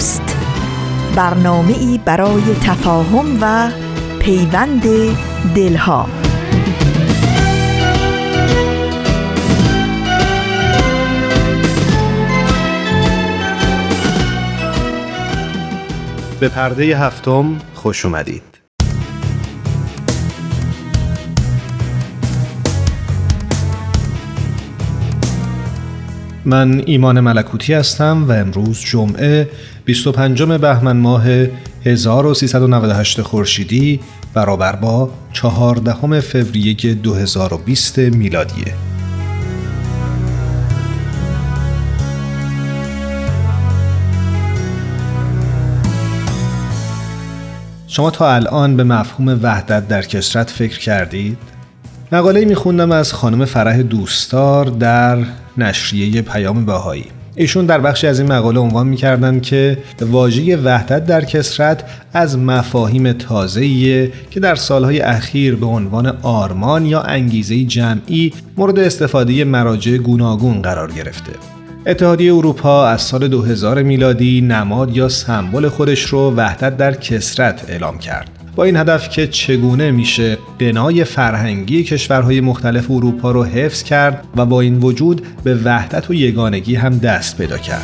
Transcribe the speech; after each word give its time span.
دوست. 0.00 0.36
برنامه 1.16 1.78
ای 1.78 2.00
برای 2.04 2.42
تفاهم 2.62 3.38
و 3.40 3.70
پیوند 4.18 4.82
دلها. 5.54 6.06
به 16.40 16.48
پرده 16.48 16.98
هفتم 16.98 17.58
خوش 17.74 18.04
اومدید. 18.04 18.50
من 26.44 26.82
ایمان 26.86 27.20
ملکوتی 27.20 27.74
هستم 27.74 28.24
و 28.28 28.32
امروز 28.32 28.80
جمعه 28.80 29.48
25 29.84 30.42
بهمن 30.42 30.96
ماه 30.96 31.24
1398 31.84 33.22
خورشیدی 33.22 34.00
برابر 34.34 34.76
با 34.76 35.10
14 35.32 36.20
فوریه 36.20 36.94
2020 36.94 37.98
میلادیه. 37.98 38.74
شما 47.86 48.10
تا 48.10 48.34
الان 48.34 48.76
به 48.76 48.84
مفهوم 48.84 49.40
وحدت 49.42 49.88
در 49.88 50.02
کسرت 50.02 50.50
فکر 50.50 50.78
کردید؟ 50.78 51.38
مقاله 52.12 52.44
میخوندم 52.44 52.92
از 52.92 53.12
خانم 53.12 53.44
فرح 53.44 53.82
دوستار 53.82 54.64
در 54.64 55.18
نشریه 55.58 56.22
پیام 56.22 56.66
بهایی 56.66 57.06
ایشون 57.36 57.66
در 57.66 57.78
بخشی 57.78 58.06
از 58.06 58.20
این 58.20 58.32
مقاله 58.32 58.60
عنوان 58.60 58.86
می‌کردن 58.86 59.40
که 59.40 59.78
واژه 60.00 60.56
وحدت 60.56 61.06
در 61.06 61.24
کسرت 61.24 61.84
از 62.12 62.38
مفاهیم 62.38 63.12
تازه‌ایه 63.12 64.12
که 64.30 64.40
در 64.40 64.54
سالهای 64.54 65.00
اخیر 65.00 65.56
به 65.56 65.66
عنوان 65.66 66.06
آرمان 66.22 66.86
یا 66.86 67.00
انگیزه 67.00 67.64
جمعی 67.64 68.32
مورد 68.56 68.78
استفاده 68.78 69.44
مراجع 69.44 69.96
گوناگون 69.96 70.62
قرار 70.62 70.92
گرفته. 70.92 71.32
اتحادیه 71.86 72.34
اروپا 72.34 72.86
از 72.86 73.02
سال 73.02 73.28
2000 73.28 73.82
میلادی 73.82 74.40
نماد 74.40 74.96
یا 74.96 75.08
سمبل 75.08 75.68
خودش 75.68 76.02
رو 76.02 76.34
وحدت 76.36 76.76
در 76.76 76.94
کسرت 76.94 77.64
اعلام 77.68 77.98
کرد. 77.98 78.39
با 78.60 78.64
این 78.64 78.76
هدف 78.76 79.08
که 79.08 79.26
چگونه 79.26 79.90
میشه 79.90 80.38
بنای 80.58 81.04
فرهنگی 81.04 81.84
کشورهای 81.84 82.40
مختلف 82.40 82.90
اروپا 82.90 83.30
رو 83.30 83.44
حفظ 83.44 83.82
کرد 83.82 84.24
و 84.36 84.46
با 84.46 84.60
این 84.60 84.78
وجود 84.78 85.22
به 85.44 85.54
وحدت 85.54 86.10
و 86.10 86.14
یگانگی 86.14 86.74
هم 86.74 86.98
دست 86.98 87.38
پیدا 87.38 87.58
کرد. 87.58 87.82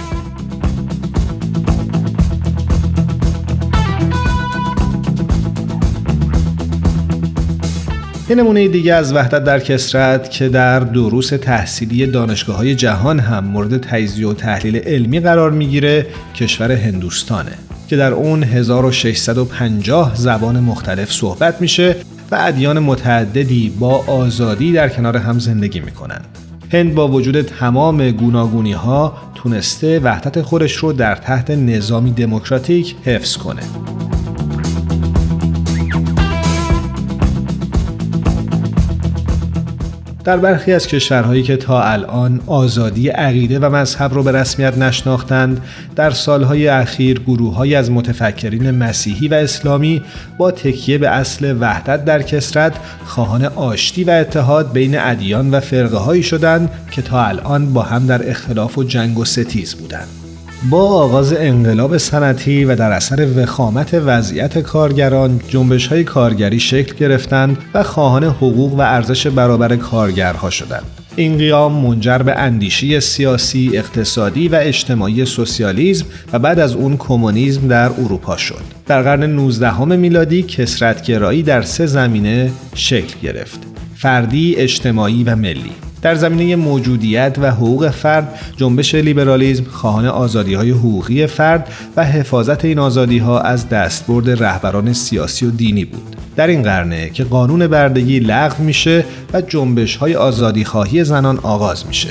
یه 8.29 8.37
نمونه 8.37 8.69
دیگه 8.69 8.95
از 8.95 9.13
وحدت 9.13 9.45
در 9.45 9.61
کسرت 9.61 10.31
که 10.31 10.49
در 10.49 10.81
دروس 10.81 11.29
تحصیلی 11.29 12.07
دانشگاه 12.07 12.57
های 12.57 12.75
جهان 12.75 13.21
هم 13.21 13.45
مورد 13.45 13.79
تجزیه 13.79 14.29
و 14.29 14.35
تحلیل 14.35 14.77
علمی 14.77 15.21
قرار 15.21 15.51
می‌گیره 15.51 16.07
کشور 16.35 16.73
هندوستانه. 16.73 17.66
که 17.89 17.97
در 17.97 18.13
اون 18.13 18.43
1650 18.43 20.15
زبان 20.15 20.61
مختلف 20.61 21.13
صحبت 21.13 21.61
میشه 21.61 21.97
و 22.31 22.37
ادیان 22.41 22.79
متعددی 22.79 23.73
با 23.79 24.05
آزادی 24.07 24.73
در 24.73 24.89
کنار 24.89 25.17
هم 25.17 25.39
زندگی 25.39 25.81
می‌کنن. 25.81 26.21
هند 26.73 26.95
با 26.95 27.09
وجود 27.09 27.43
تمام 27.43 28.11
گوناگونی 28.11 28.73
ها 28.73 29.17
تونسته 29.35 30.01
وحدت 30.01 30.43
خودش 30.43 30.73
رو 30.73 30.93
در 30.93 31.15
تحت 31.15 31.51
نظامی 31.51 32.11
دموکراتیک 32.11 32.97
حفظ 33.05 33.37
کنه. 33.37 33.63
در 40.27 40.37
برخی 40.37 40.73
از 40.73 40.87
کشورهایی 40.87 41.43
که 41.43 41.57
تا 41.57 41.83
الان 41.83 42.41
آزادی 42.47 43.09
عقیده 43.09 43.59
و 43.59 43.77
مذهب 43.77 44.15
رو 44.15 44.23
به 44.23 44.33
رسمیت 44.33 44.79
نشناختند 44.79 45.61
در 45.97 46.11
سالهای 46.11 46.69
اخیر 46.69 47.21
گروههایی 47.21 47.75
از 47.75 47.91
متفکرین 47.91 48.71
مسیحی 48.71 49.29
و 49.29 49.35
اسلامی 49.35 50.03
با 50.39 50.51
تکیه 50.51 50.99
به 50.99 51.09
اصل 51.09 51.57
وحدت 51.61 52.05
در 52.05 52.23
کسرت 52.23 52.73
خواهان 53.05 53.45
آشتی 53.45 54.05
و 54.05 54.11
اتحاد 54.11 54.73
بین 54.73 54.99
ادیان 54.99 55.51
و 55.51 55.61
فرقه 55.61 55.97
هایی 55.97 56.23
شدند 56.23 56.71
که 56.91 57.03
تا 57.03 57.25
الان 57.25 57.73
با 57.73 57.83
هم 57.83 58.07
در 58.07 58.31
اختلاف 58.31 58.79
و 58.79 58.85
جنگ 58.85 59.19
و 59.19 59.25
ستیز 59.25 59.75
بودند. 59.75 60.26
با 60.71 60.79
آغاز 60.79 61.33
انقلاب 61.33 61.99
صنعتی 61.99 62.65
و 62.65 62.77
در 62.77 62.93
اثر 62.93 63.29
وخامت 63.37 63.95
وضعیت 63.95 64.59
کارگران 64.59 65.41
جنبش 65.49 65.87
های 65.87 66.05
کارگری 66.05 66.61
شکل 66.61 66.95
گرفتند 66.95 67.59
و 67.75 67.83
خواهان 67.83 68.25
حقوق 68.25 68.75
و 68.75 68.81
ارزش 68.81 69.27
برابر 69.27 69.77
کارگرها 69.77 70.51
شدند. 70.51 70.83
این 71.17 71.39
قیام 71.39 71.73
منجر 71.73 72.19
به 72.19 72.33
اندیشه 72.33 73.01
سیاسی، 73.01 73.71
اقتصادی 73.75 74.49
و 74.49 74.55
اجتماعی 74.55 75.25
سوسیالیسم 75.25 76.07
و 76.33 76.39
بعد 76.39 76.59
از 76.59 76.75
اون 76.75 76.97
کمونیسم 76.97 77.69
در 77.69 77.91
اروپا 77.91 78.37
شد. 78.37 78.63
در 78.87 79.03
قرن 79.03 79.23
19 79.23 79.85
میلادی 79.85 80.43
کسرتگرایی 80.43 81.43
در 81.43 81.63
سه 81.63 81.87
زمینه 81.87 82.51
شکل 82.75 83.15
گرفت. 83.23 83.61
فردی، 83.95 84.57
اجتماعی 84.57 85.25
و 85.25 85.37
ملی. 85.37 85.86
در 86.07 86.15
زمینه 86.15 86.57
موجودیت 86.57 87.37
و 87.41 87.51
حقوق 87.51 87.91
فرد 87.91 88.39
جنبش 88.57 88.95
لیبرالیزم 88.95 89.65
خواهان 89.65 90.07
آزادی 90.07 90.55
های 90.55 90.71
حقوقی 90.71 91.27
فرد 91.27 91.69
و 91.97 92.05
حفاظت 92.05 92.65
این 92.65 92.79
آزادی 92.79 93.19
ها 93.19 93.41
از 93.41 93.69
دستبرد 93.69 94.43
رهبران 94.43 94.93
سیاسی 94.93 95.47
و 95.47 95.51
دینی 95.51 95.85
بود. 95.85 96.17
در 96.37 96.47
این 96.47 96.63
قرنه 96.63 97.11
که 97.11 97.25
قانون 97.25 97.67
بردگی 97.67 98.21
لغو 98.21 98.65
میشه 98.65 99.05
و 99.33 99.41
جنبش 99.41 99.97
های 99.97 100.15
آزادی 100.15 100.65
خواهی 100.65 101.05
زنان 101.05 101.39
آغاز 101.39 101.87
میشه. 101.87 102.09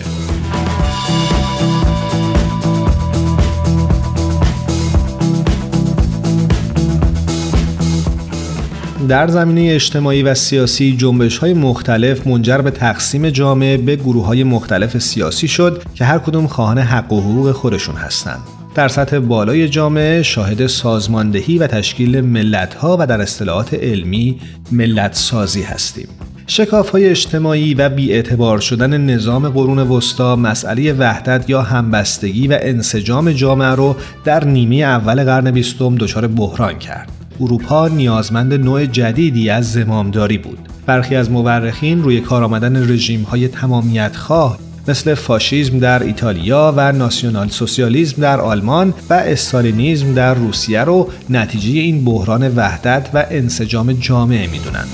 در 9.08 9.28
زمینه 9.28 9.74
اجتماعی 9.74 10.24
و 10.24 10.34
سیاسی 10.34 10.96
جنبش 10.98 11.38
های 11.38 11.54
مختلف 11.54 12.28
منجر 12.28 12.58
به 12.58 12.72
تقسیم 12.72 13.30
جامعه 13.30 13.78
به 13.78 13.96
گروه 13.96 14.26
های 14.26 14.44
مختلف 14.44 14.98
سیاسی 14.98 15.48
شد 15.48 15.84
که 15.96 16.06
هر 16.06 16.18
کدوم 16.18 16.48
خواهان 16.48 16.78
حق 16.78 17.14
و 17.14 17.22
حقوق 17.22 17.52
خودشون 17.52 17.96
هستند. 17.96 18.40
در 18.76 18.88
سطح 18.88 19.20
بالای 19.20 19.70
جامعه 19.70 20.24
شاهد 20.24 20.68
سازماندهی 20.68 21.58
و 21.58 21.68
تشکیل 21.68 22.22
ملت 22.22 22.74
ها 22.74 22.98
و 23.00 23.08
در 23.08 23.22
اصطلاحات 23.22 23.74
علمی 23.74 24.40
ملت 24.72 25.14
سازی 25.14 25.62
هستیم. 25.62 26.08
شکاف 26.48 26.90
های 26.90 27.10
اجتماعی 27.10 27.74
و 27.74 27.90
بیاعتبار 27.90 28.60
شدن 28.60 28.98
نظام 28.98 29.50
قرون 29.50 29.80
وسطا 29.80 30.36
مسئله 30.36 30.94
وحدت 30.94 31.50
یا 31.50 31.62
همبستگی 31.62 32.48
و 32.48 32.58
انسجام 32.62 33.32
جامعه 33.32 33.68
رو 33.68 33.96
در 34.24 34.46
نیمه 34.46 34.76
اول 34.76 35.24
قرن 35.24 35.52
بیستم 35.52 35.96
دچار 35.96 36.28
بحران 36.28 36.80
کرد. 36.80 37.25
اروپا 37.42 37.88
نیازمند 37.88 38.54
نوع 38.54 38.86
جدیدی 38.86 39.50
از 39.50 39.72
زمامداری 39.72 40.38
بود. 40.38 40.60
برخی 40.86 41.16
از 41.16 41.32
مورخین 41.32 42.04
روی 42.04 42.22
کار 42.22 42.44
آمدن 42.44 42.92
رژیم 42.92 43.22
های 43.22 43.48
تمامیت 43.48 44.16
خواه 44.16 44.58
مثل 44.88 45.14
فاشیزم 45.14 45.80
در 45.80 46.04
ایتالیا 46.04 46.74
و 46.78 46.92
ناسیونال 46.92 47.48
سوسیالیسم 47.48 48.22
در 48.22 48.42
آلمان 48.42 48.94
و 49.10 49.14
استالینیزم 49.14 50.14
در 50.14 50.34
روسیه 50.34 50.82
رو 50.82 51.10
نتیجه 51.30 51.80
این 51.80 52.06
بحران 52.06 52.56
وحدت 52.56 53.10
و 53.14 53.26
انسجام 53.30 53.94
جامعه 53.94 54.48
می‌دونند. 54.48 54.88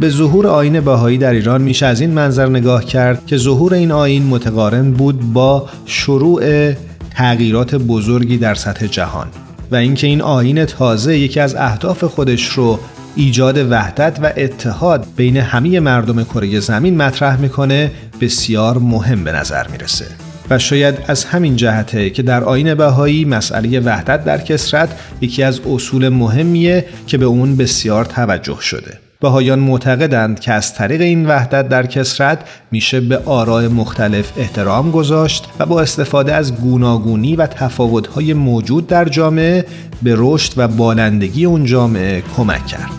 به 0.00 0.10
ظهور 0.10 0.46
آین 0.46 0.80
بهایی 0.80 1.18
در 1.18 1.32
ایران 1.32 1.62
میشه 1.62 1.86
از 1.86 2.00
این 2.00 2.10
منظر 2.10 2.48
نگاه 2.48 2.84
کرد 2.84 3.26
که 3.26 3.36
ظهور 3.36 3.74
این 3.74 3.92
آین 3.92 4.26
متقارن 4.26 4.92
بود 4.92 5.32
با 5.32 5.68
شروع 5.86 6.72
تغییرات 7.10 7.74
بزرگی 7.74 8.38
در 8.38 8.54
سطح 8.54 8.86
جهان 8.86 9.26
و 9.70 9.76
اینکه 9.76 10.06
این 10.06 10.22
آین 10.22 10.64
تازه 10.64 11.18
یکی 11.18 11.40
از 11.40 11.54
اهداف 11.54 12.04
خودش 12.04 12.46
رو 12.46 12.78
ایجاد 13.16 13.70
وحدت 13.70 14.18
و 14.22 14.32
اتحاد 14.36 15.06
بین 15.16 15.36
همه 15.36 15.80
مردم 15.80 16.24
کره 16.24 16.60
زمین 16.60 16.96
مطرح 16.96 17.40
می‌کنه 17.40 17.90
بسیار 18.20 18.78
مهم 18.78 19.24
به 19.24 19.32
نظر 19.32 19.68
می‌رسه 19.68 20.06
و 20.50 20.58
شاید 20.58 20.94
از 21.06 21.24
همین 21.24 21.56
جهته 21.56 22.10
که 22.10 22.22
در 22.22 22.44
آین 22.44 22.74
بهایی 22.74 23.24
مسئله 23.24 23.80
وحدت 23.80 24.24
در 24.24 24.38
کسرت 24.38 24.88
یکی 25.20 25.42
از 25.42 25.60
اصول 25.66 26.08
مهمیه 26.08 26.86
که 27.06 27.18
به 27.18 27.24
اون 27.24 27.56
بسیار 27.56 28.04
توجه 28.04 28.60
شده. 28.60 29.09
بهایان 29.20 29.58
معتقدند 29.58 30.40
که 30.40 30.52
از 30.52 30.74
طریق 30.74 31.00
این 31.00 31.26
وحدت 31.26 31.68
در 31.68 31.86
کسرت 31.86 32.38
میشه 32.70 33.00
به 33.00 33.18
آراء 33.18 33.68
مختلف 33.68 34.32
احترام 34.36 34.90
گذاشت 34.90 35.48
و 35.58 35.66
با 35.66 35.80
استفاده 35.80 36.34
از 36.34 36.54
گوناگونی 36.54 37.36
و 37.36 37.46
تفاوت‌های 37.46 38.34
موجود 38.34 38.86
در 38.86 39.04
جامعه 39.04 39.66
به 40.02 40.14
رشد 40.18 40.52
و 40.56 40.68
بالندگی 40.68 41.44
اون 41.44 41.64
جامعه 41.64 42.22
کمک 42.36 42.66
کرد. 42.66 42.90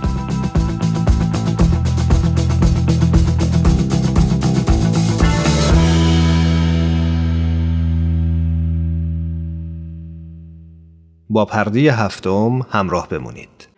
با 11.30 11.46
پرده 11.46 11.80
هفتم 11.80 12.62
همراه 12.70 13.08
بمونید. 13.10 13.71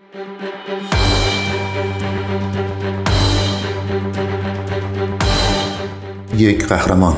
یک 6.37 6.67
قهرمان. 6.67 7.15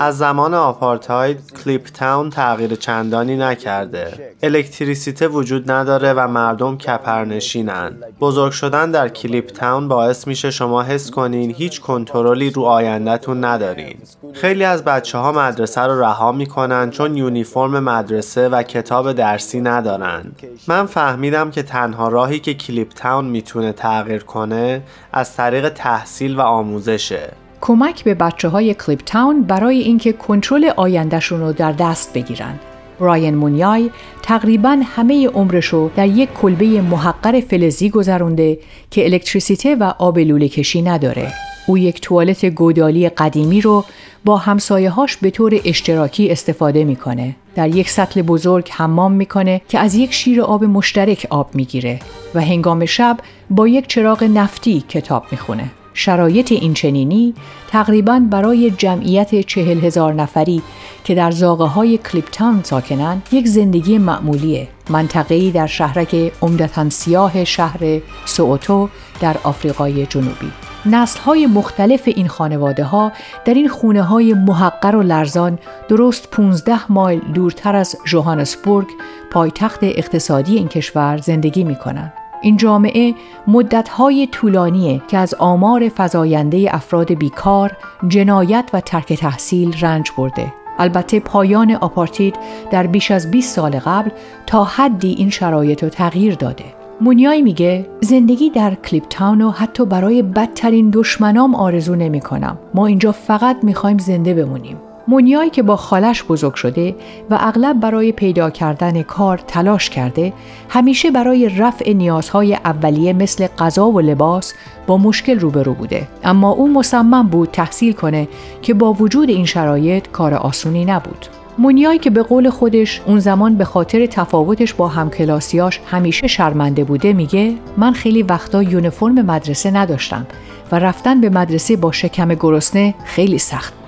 از 0.00 0.18
زمان 0.18 0.54
آپارتاید 0.54 1.38
کلیپ 1.64 1.86
تاون 1.86 2.30
تغییر 2.30 2.74
چندانی 2.74 3.36
نکرده. 3.36 4.34
الکتریسیته 4.42 5.28
وجود 5.28 5.70
نداره 5.70 6.12
و 6.12 6.28
مردم 6.28 6.78
کپرنشینن. 6.78 7.92
بزرگ 8.20 8.52
شدن 8.52 8.90
در 8.90 9.08
کلیپ 9.08 9.46
تاون 9.46 9.88
باعث 9.88 10.26
میشه 10.26 10.50
شما 10.50 10.82
حس 10.82 11.10
کنین 11.10 11.54
هیچ 11.54 11.80
کنترلی 11.80 12.50
رو 12.50 12.62
آیندهتون 12.62 13.44
ندارین. 13.44 13.96
خیلی 14.32 14.64
از 14.64 14.84
بچه 14.84 15.18
ها 15.18 15.32
مدرسه 15.32 15.80
رو 15.80 16.00
رها 16.00 16.32
می‌کنن 16.32 16.90
چون 16.90 17.16
یونیفرم 17.16 17.80
مدرسه 17.80 18.48
و 18.48 18.62
کتاب 18.62 19.12
درسی 19.12 19.60
ندارن. 19.60 20.32
من 20.68 20.86
فهمیدم 20.86 21.50
که 21.50 21.62
تنها 21.62 22.08
راهی 22.08 22.40
که 22.40 22.54
کلیپ 22.54 22.88
تاون 22.88 23.24
می‌تونه 23.24 23.72
تغییر 23.72 24.22
کنه 24.22 24.82
از 25.12 25.36
طریق 25.36 25.68
تحصیل 25.68 26.36
و 26.36 26.40
آموزشه. 26.40 27.43
کمک 27.66 28.04
به 28.04 28.14
بچه 28.14 28.48
های 28.48 28.74
کلیپ 28.74 29.00
تاون 29.06 29.42
برای 29.42 29.78
اینکه 29.78 30.12
کنترل 30.12 30.70
آیندهشون 30.76 31.40
رو 31.40 31.52
در 31.52 31.72
دست 31.72 32.12
بگیرن. 32.12 32.54
راین 33.00 33.34
مونیای 33.34 33.90
تقریبا 34.22 34.82
همه 34.84 35.28
عمرش 35.28 35.66
رو 35.66 35.90
در 35.96 36.06
یک 36.06 36.32
کلبه 36.32 36.66
محقر 36.66 37.40
فلزی 37.40 37.90
گذرونده 37.90 38.58
که 38.90 39.04
الکتریسیته 39.04 39.74
و 39.74 39.92
آب 39.98 40.18
لوله 40.18 40.48
کشی 40.48 40.82
نداره. 40.82 41.32
او 41.66 41.78
یک 41.78 42.00
توالت 42.00 42.46
گودالی 42.46 43.08
قدیمی 43.08 43.60
رو 43.60 43.84
با 44.24 44.36
همسایه 44.36 44.90
هاش 44.90 45.16
به 45.16 45.30
طور 45.30 45.60
اشتراکی 45.64 46.30
استفاده 46.30 46.84
می‌کنه. 46.84 47.36
در 47.54 47.68
یک 47.68 47.90
سطل 47.90 48.22
بزرگ 48.22 48.68
حمام 48.70 49.12
می‌کنه 49.12 49.60
که 49.68 49.78
از 49.78 49.94
یک 49.94 50.12
شیر 50.12 50.42
آب 50.42 50.64
مشترک 50.64 51.26
آب 51.30 51.54
می‌گیره 51.54 51.98
و 52.34 52.40
هنگام 52.40 52.86
شب 52.86 53.18
با 53.50 53.68
یک 53.68 53.86
چراغ 53.86 54.24
نفتی 54.24 54.84
کتاب 54.88 55.24
می‌خونه. 55.30 55.70
شرایط 55.94 56.52
اینچنینی 56.52 57.34
تقریبا 57.68 58.22
برای 58.30 58.70
جمعیت 58.70 59.40
چهل 59.40 59.78
هزار 59.78 60.12
نفری 60.12 60.62
که 61.04 61.14
در 61.14 61.30
زاغه 61.30 61.64
های 61.64 61.98
کلیپتان 61.98 62.60
ساکنن 62.62 63.22
یک 63.32 63.48
زندگی 63.48 63.98
معمولیه 63.98 64.68
منطقه‌ای 64.90 65.50
در 65.50 65.66
شهرک 65.66 66.32
عمدتا 66.42 66.90
سیاه 66.90 67.44
شهر 67.44 68.00
سووتو 68.24 68.88
در 69.20 69.36
آفریقای 69.44 70.06
جنوبی 70.06 70.52
نسل 70.86 71.20
های 71.20 71.46
مختلف 71.46 72.02
این 72.06 72.28
خانواده 72.28 72.84
ها 72.84 73.12
در 73.44 73.54
این 73.54 73.68
خونه 73.68 74.02
های 74.02 74.34
محقر 74.34 74.96
و 74.96 75.02
لرزان 75.02 75.58
درست 75.88 76.30
15 76.30 76.92
مایل 76.92 77.20
دورتر 77.20 77.76
از 77.76 77.96
جوهانسبورگ 78.06 78.88
پایتخت 79.30 79.78
اقتصادی 79.82 80.56
این 80.56 80.68
کشور 80.68 81.16
زندگی 81.16 81.64
می 81.64 81.76
کنند. 81.76 82.23
این 82.44 82.56
جامعه 82.56 83.14
مدتهای 83.46 84.26
طولانیه 84.26 85.02
که 85.08 85.18
از 85.18 85.34
آمار 85.34 85.90
فزاینده 85.96 86.68
افراد 86.70 87.12
بیکار، 87.12 87.76
جنایت 88.08 88.70
و 88.72 88.80
ترک 88.80 89.12
تحصیل 89.12 89.74
رنج 89.80 90.10
برده. 90.18 90.52
البته 90.78 91.20
پایان 91.20 91.70
آپارتید 91.72 92.36
در 92.70 92.86
بیش 92.86 93.10
از 93.10 93.30
20 93.30 93.54
سال 93.54 93.78
قبل 93.78 94.10
تا 94.46 94.64
حدی 94.64 95.14
این 95.18 95.30
شرایط 95.30 95.82
رو 95.82 95.88
تغییر 95.88 96.34
داده. 96.34 96.64
مونیای 97.00 97.42
میگه 97.42 97.86
زندگی 98.00 98.50
در 98.50 98.74
کلیپ 98.74 99.04
تاون 99.10 99.40
رو 99.40 99.50
حتی 99.50 99.84
برای 99.86 100.22
بدترین 100.22 100.90
دشمنام 100.90 101.54
آرزو 101.54 101.94
نمی 101.94 102.20
کنم. 102.20 102.58
ما 102.74 102.86
اینجا 102.86 103.12
فقط 103.12 103.56
می‌خوایم 103.62 103.98
زنده 103.98 104.34
بمونیم. 104.34 104.76
مونیایی 105.08 105.50
که 105.50 105.62
با 105.62 105.76
خالش 105.76 106.24
بزرگ 106.24 106.54
شده 106.54 106.94
و 107.30 107.38
اغلب 107.40 107.80
برای 107.80 108.12
پیدا 108.12 108.50
کردن 108.50 109.02
کار 109.02 109.38
تلاش 109.38 109.90
کرده 109.90 110.32
همیشه 110.68 111.10
برای 111.10 111.48
رفع 111.48 111.92
نیازهای 111.92 112.54
اولیه 112.54 113.12
مثل 113.12 113.46
غذا 113.46 113.86
و 113.90 114.00
لباس 114.00 114.54
با 114.86 114.96
مشکل 114.96 115.40
روبرو 115.40 115.74
بوده. 115.74 116.08
اما 116.24 116.50
او 116.50 116.72
مصمم 116.72 117.28
بود 117.28 117.48
تحصیل 117.52 117.92
کنه 117.92 118.28
که 118.62 118.74
با 118.74 118.92
وجود 118.92 119.28
این 119.28 119.44
شرایط 119.44 120.08
کار 120.08 120.34
آسونی 120.34 120.84
نبود. 120.84 121.26
مونیایی 121.58 121.98
که 121.98 122.10
به 122.10 122.22
قول 122.22 122.50
خودش 122.50 123.00
اون 123.06 123.18
زمان 123.18 123.54
به 123.54 123.64
خاطر 123.64 124.06
تفاوتش 124.06 124.74
با 124.74 124.88
همکلاسیاش 124.88 125.80
همیشه 125.86 126.26
شرمنده 126.26 126.84
بوده 126.84 127.12
میگه 127.12 127.54
من 127.76 127.92
خیلی 127.92 128.22
وقتا 128.22 128.62
یونیفرم 128.62 129.22
مدرسه 129.22 129.70
نداشتم 129.70 130.26
و 130.72 130.78
رفتن 130.78 131.20
به 131.20 131.28
مدرسه 131.28 131.76
با 131.76 131.92
شکم 131.92 132.34
گرسنه 132.34 132.94
خیلی 133.04 133.38
سخت 133.38 133.83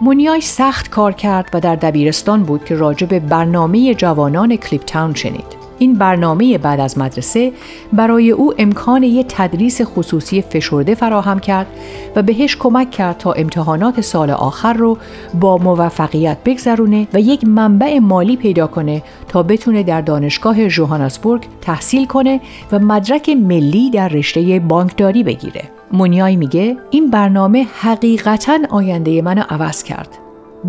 مونیای 0.00 0.40
سخت 0.40 0.90
کار 0.90 1.12
کرد 1.12 1.50
و 1.54 1.60
در 1.60 1.76
دبیرستان 1.76 2.42
بود 2.42 2.64
که 2.64 2.74
راجع 2.74 3.06
به 3.06 3.20
برنامه 3.20 3.94
جوانان 3.94 4.56
کلیپ 4.56 4.84
تاون 4.84 5.14
شنید. 5.14 5.65
این 5.78 5.94
برنامه 5.94 6.58
بعد 6.58 6.80
از 6.80 6.98
مدرسه 6.98 7.52
برای 7.92 8.30
او 8.30 8.54
امکان 8.58 9.02
یک 9.02 9.26
تدریس 9.28 9.80
خصوصی 9.82 10.42
فشرده 10.42 10.94
فراهم 10.94 11.38
کرد 11.38 11.66
و 12.16 12.22
بهش 12.22 12.56
کمک 12.56 12.90
کرد 12.90 13.18
تا 13.18 13.32
امتحانات 13.32 14.00
سال 14.00 14.30
آخر 14.30 14.72
رو 14.72 14.98
با 15.40 15.58
موفقیت 15.58 16.38
بگذرونه 16.44 17.08
و 17.14 17.20
یک 17.20 17.44
منبع 17.44 17.98
مالی 17.98 18.36
پیدا 18.36 18.66
کنه 18.66 19.02
تا 19.28 19.42
بتونه 19.42 19.82
در 19.82 20.00
دانشگاه 20.00 20.68
جوهانسبورگ 20.68 21.46
تحصیل 21.60 22.06
کنه 22.06 22.40
و 22.72 22.78
مدرک 22.78 23.28
ملی 23.28 23.90
در 23.90 24.08
رشته 24.08 24.60
بانکداری 24.68 25.22
بگیره. 25.22 25.62
مونیای 25.92 26.36
میگه 26.36 26.76
این 26.90 27.10
برنامه 27.10 27.66
حقیقتا 27.80 28.58
آینده 28.70 29.22
منو 29.22 29.42
عوض 29.50 29.82
کرد. 29.82 30.08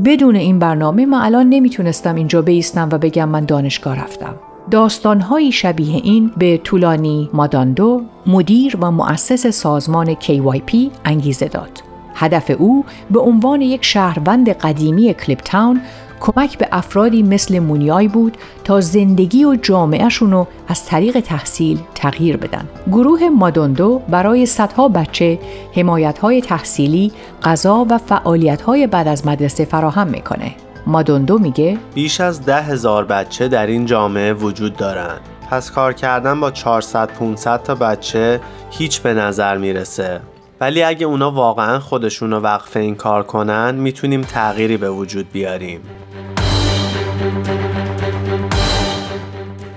بدون 0.05 0.35
این 0.35 0.59
برنامه 0.59 1.05
من 1.05 1.21
الان 1.21 1.49
نمی‌تونستم 1.49 2.15
اینجا 2.15 2.41
بیستم 2.41 2.89
و 2.91 2.97
بگم 2.97 3.29
من 3.29 3.45
دانشگاه 3.45 4.03
رفتم. 4.03 4.35
داستانهایی 4.71 5.51
شبیه 5.51 5.95
این 6.03 6.31
به 6.38 6.57
طولانی 6.57 7.29
ماداندو 7.33 8.01
مدیر 8.25 8.77
و 8.81 8.91
مؤسس 8.91 9.47
سازمان 9.47 10.15
KYP 10.15 10.75
انگیزه 11.05 11.47
داد. 11.47 11.83
هدف 12.15 12.51
او 12.57 12.86
به 13.12 13.19
عنوان 13.19 13.62
یک 13.62 13.86
شهروند 13.86 14.50
قدیمی 14.50 15.13
کلیپ 15.13 15.39
تاون 15.39 15.81
کمک 16.19 16.57
به 16.57 16.67
افرادی 16.71 17.24
مثل 17.24 17.59
مونیای 17.59 18.07
بود 18.07 18.38
تا 18.63 18.81
زندگی 18.81 19.45
و 19.45 19.55
جامعهشون 19.55 20.31
رو 20.31 20.47
از 20.67 20.86
طریق 20.86 21.19
تحصیل 21.19 21.79
تغییر 21.95 22.38
بدن. 22.38 22.65
گروه 22.91 23.29
مادوندو 23.29 24.01
برای 24.09 24.45
صدها 24.45 24.88
بچه 24.88 25.39
حمایت 25.75 26.19
تحصیلی، 26.45 27.12
غذا 27.43 27.86
و 27.89 27.97
فعالیت 27.97 28.62
های 28.62 28.88
بعد 28.88 29.07
از 29.07 29.27
مدرسه 29.27 29.65
فراهم 29.65 30.07
می‌کنه. 30.07 30.51
مادوندو 30.88 31.38
میگه 31.39 31.77
بیش 31.94 32.22
از 32.22 32.46
ده 32.46 32.62
هزار 32.62 33.06
بچه 33.06 33.48
در 33.48 33.67
این 33.67 33.86
جامعه 33.86 34.34
وجود 34.34 34.75
دارند. 34.75 35.22
پس 35.50 35.72
کار 35.72 35.94
کردن 35.94 36.39
با 36.39 36.51
400 36.51 37.08
500 37.08 37.63
تا 37.63 37.75
بچه 37.75 38.39
هیچ 38.70 39.01
به 39.01 39.13
نظر 39.13 39.58
می‌رسه. 39.58 40.22
ولی 40.62 40.84
اگه 40.84 41.06
اونا 41.06 41.32
واقعا 41.32 41.79
خودشون 41.79 42.32
رو 42.32 42.39
وقف 42.39 42.77
این 42.77 42.96
کار 42.96 43.24
کنن 43.24 43.75
می‌تونیم 43.75 44.22
تغییری 44.22 44.77
به 44.77 44.89
وجود 44.89 45.32
بیاریم. 45.32 45.82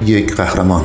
یک 0.02 0.36
قهرمان. 0.36 0.84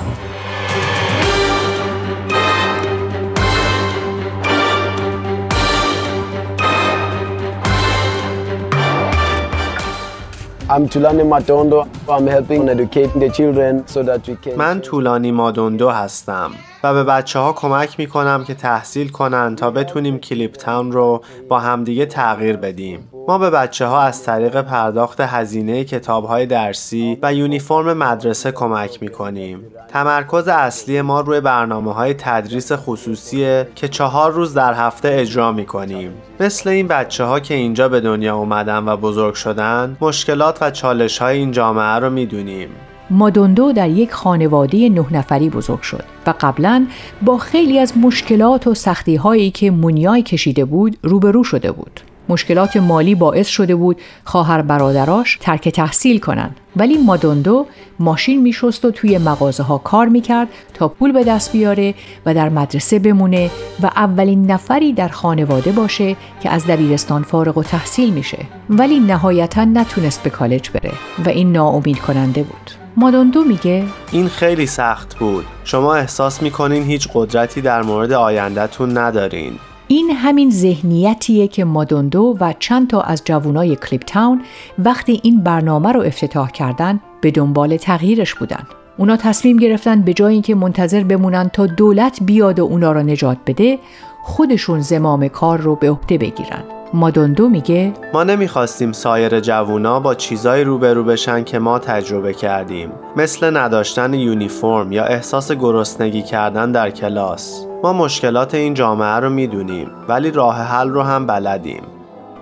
من 14.57 14.79
طولانی 14.79 15.31
مادوندو 15.31 15.89
هستم 15.89 16.51
و 16.83 16.93
به 16.93 17.03
بچه 17.03 17.39
ها 17.39 17.53
کمک 17.53 17.99
می 17.99 18.07
کنم 18.07 18.43
که 18.43 18.53
تحصیل 18.53 19.09
کنند 19.09 19.57
تا 19.57 19.71
بتونیم 19.71 20.17
کلیپ 20.17 20.51
تاون 20.51 20.91
رو 20.91 21.21
با 21.49 21.59
همدیگه 21.59 22.05
تغییر 22.05 22.57
بدیم. 22.57 23.09
ما 23.27 23.37
به 23.37 23.49
بچه 23.49 23.85
ها 23.85 24.01
از 24.01 24.23
طریق 24.23 24.61
پرداخت 24.61 25.21
هزینه 25.21 25.83
کتاب 25.83 26.25
های 26.25 26.45
درسی 26.45 27.17
و 27.21 27.33
یونیفرم 27.33 27.93
مدرسه 27.93 28.51
کمک 28.51 29.01
می 29.01 29.09
کنیم. 29.09 29.63
تمرکز 29.87 30.47
اصلی 30.47 31.01
ما 31.01 31.21
روی 31.21 31.41
برنامه 31.41 31.93
های 31.93 32.13
تدریس 32.13 32.71
خصوصیه 32.71 33.67
که 33.75 33.87
چهار 33.87 34.31
روز 34.31 34.53
در 34.53 34.73
هفته 34.73 35.09
اجرا 35.11 35.51
می 35.51 35.65
کنیم. 35.65 36.11
مثل 36.39 36.69
این 36.69 36.87
بچه 36.87 37.23
ها 37.23 37.39
که 37.39 37.53
اینجا 37.53 37.89
به 37.89 37.99
دنیا 37.99 38.37
اومدن 38.37 38.87
و 38.87 38.97
بزرگ 38.97 39.33
شدن 39.33 39.97
مشکلات 40.01 40.57
و 40.61 40.71
چالش 40.71 41.17
های 41.17 41.37
این 41.37 41.51
جامعه 41.51 41.99
رو 41.99 42.09
می 42.09 42.25
دونیم. 42.25 42.69
مادوندو 43.09 43.71
در 43.71 43.89
یک 43.89 44.13
خانواده 44.13 44.89
نه 44.89 45.05
نفری 45.11 45.49
بزرگ 45.49 45.81
شد 45.81 46.03
و 46.27 46.33
قبلا 46.41 46.87
با 47.21 47.37
خیلی 47.37 47.79
از 47.79 47.97
مشکلات 47.97 48.67
و 48.67 48.73
سختی 48.73 49.15
هایی 49.15 49.51
که 49.51 49.71
مونیای 49.71 50.23
کشیده 50.23 50.65
بود 50.65 50.97
روبرو 51.03 51.43
شده 51.43 51.71
بود. 51.71 52.01
مشکلات 52.29 52.77
مالی 52.77 53.15
باعث 53.15 53.47
شده 53.47 53.75
بود 53.75 54.01
خواهر 54.23 54.61
برادراش 54.61 55.37
ترک 55.41 55.69
تحصیل 55.69 56.19
کنند. 56.19 56.59
ولی 56.75 56.97
مادوندو 56.97 57.65
ماشین 57.99 58.41
میشست 58.41 58.85
و 58.85 58.91
توی 58.91 59.17
مغازه 59.17 59.63
ها 59.63 59.77
کار 59.77 60.07
می‌کرد 60.07 60.47
تا 60.73 60.87
پول 60.87 61.11
به 61.11 61.23
دست 61.23 61.51
بیاره 61.51 61.93
و 62.25 62.33
در 62.33 62.49
مدرسه 62.49 62.99
بمونه 62.99 63.51
و 63.83 63.85
اولین 63.85 64.51
نفری 64.51 64.93
در 64.93 65.07
خانواده 65.07 65.71
باشه 65.71 66.15
که 66.43 66.49
از 66.49 66.67
دبیرستان 66.67 67.23
فارغ 67.23 67.57
و 67.57 67.63
تحصیل 67.63 68.13
میشه. 68.13 68.37
ولی 68.69 68.99
نهایتا 68.99 69.65
نتونست 69.65 70.23
به 70.23 70.29
کالج 70.29 70.69
بره 70.69 70.91
و 71.25 71.29
این 71.29 71.51
ناامید 71.51 71.99
کننده 71.99 72.43
بود. 72.43 72.71
مادوندو 72.97 73.43
میگه 73.43 73.83
این 74.11 74.27
خیلی 74.27 74.65
سخت 74.65 75.15
بود. 75.15 75.45
شما 75.63 75.95
احساس 75.95 76.41
می‌کنین 76.41 76.83
هیچ 76.83 77.07
قدرتی 77.13 77.61
در 77.61 77.81
مورد 77.81 78.11
آیندهتون 78.11 78.97
ندارین. 78.97 79.53
این 79.87 80.09
همین 80.09 80.51
ذهنیتیه 80.51 81.47
که 81.47 81.65
مادوندو 81.65 82.37
و 82.39 82.53
چند 82.59 82.87
تا 82.87 83.01
از 83.01 83.21
جوانای 83.25 83.75
کلیپ 83.75 84.01
تاون 84.01 84.41
وقتی 84.79 85.19
این 85.23 85.43
برنامه 85.43 85.91
رو 85.91 86.01
افتتاح 86.01 86.49
کردن 86.51 86.99
به 87.21 87.31
دنبال 87.31 87.77
تغییرش 87.77 88.33
بودن. 88.33 88.67
اونا 88.97 89.17
تصمیم 89.17 89.57
گرفتن 89.57 90.01
به 90.01 90.13
جای 90.13 90.33
اینکه 90.33 90.55
منتظر 90.55 91.03
بمونن 91.03 91.49
تا 91.49 91.65
دولت 91.65 92.19
بیاد 92.23 92.59
و 92.59 92.63
اونا 92.63 92.91
را 92.91 93.01
نجات 93.01 93.37
بده 93.47 93.79
خودشون 94.23 94.79
زمام 94.79 95.27
کار 95.27 95.61
رو 95.61 95.75
به 95.75 95.89
عهده 95.91 96.17
بگیرن. 96.17 96.74
مادوندو 96.93 97.49
میگه 97.49 97.93
ما 98.13 98.23
نمی‌خواستیم 98.23 98.91
سایر 98.91 99.39
جوونا 99.39 99.99
با 99.99 100.15
چیزایی 100.15 100.63
روبرو 100.63 101.03
بشن 101.03 101.43
که 101.43 101.59
ما 101.59 101.79
تجربه 101.79 102.33
کردیم. 102.33 102.91
مثل 103.15 103.57
نداشتن 103.57 104.13
یونیفرم 104.13 104.91
یا 104.91 105.03
احساس 105.03 105.51
گرسنگی 105.51 106.21
کردن 106.21 106.71
در 106.71 106.89
کلاس. 106.89 107.65
ما 107.83 107.93
مشکلات 107.93 108.55
این 108.55 108.73
جامعه 108.73 109.15
رو 109.15 109.29
می‌دونیم 109.29 109.91
ولی 110.07 110.31
راه 110.31 110.61
حل 110.61 110.89
رو 110.89 111.01
هم 111.01 111.27
بلدیم. 111.27 111.81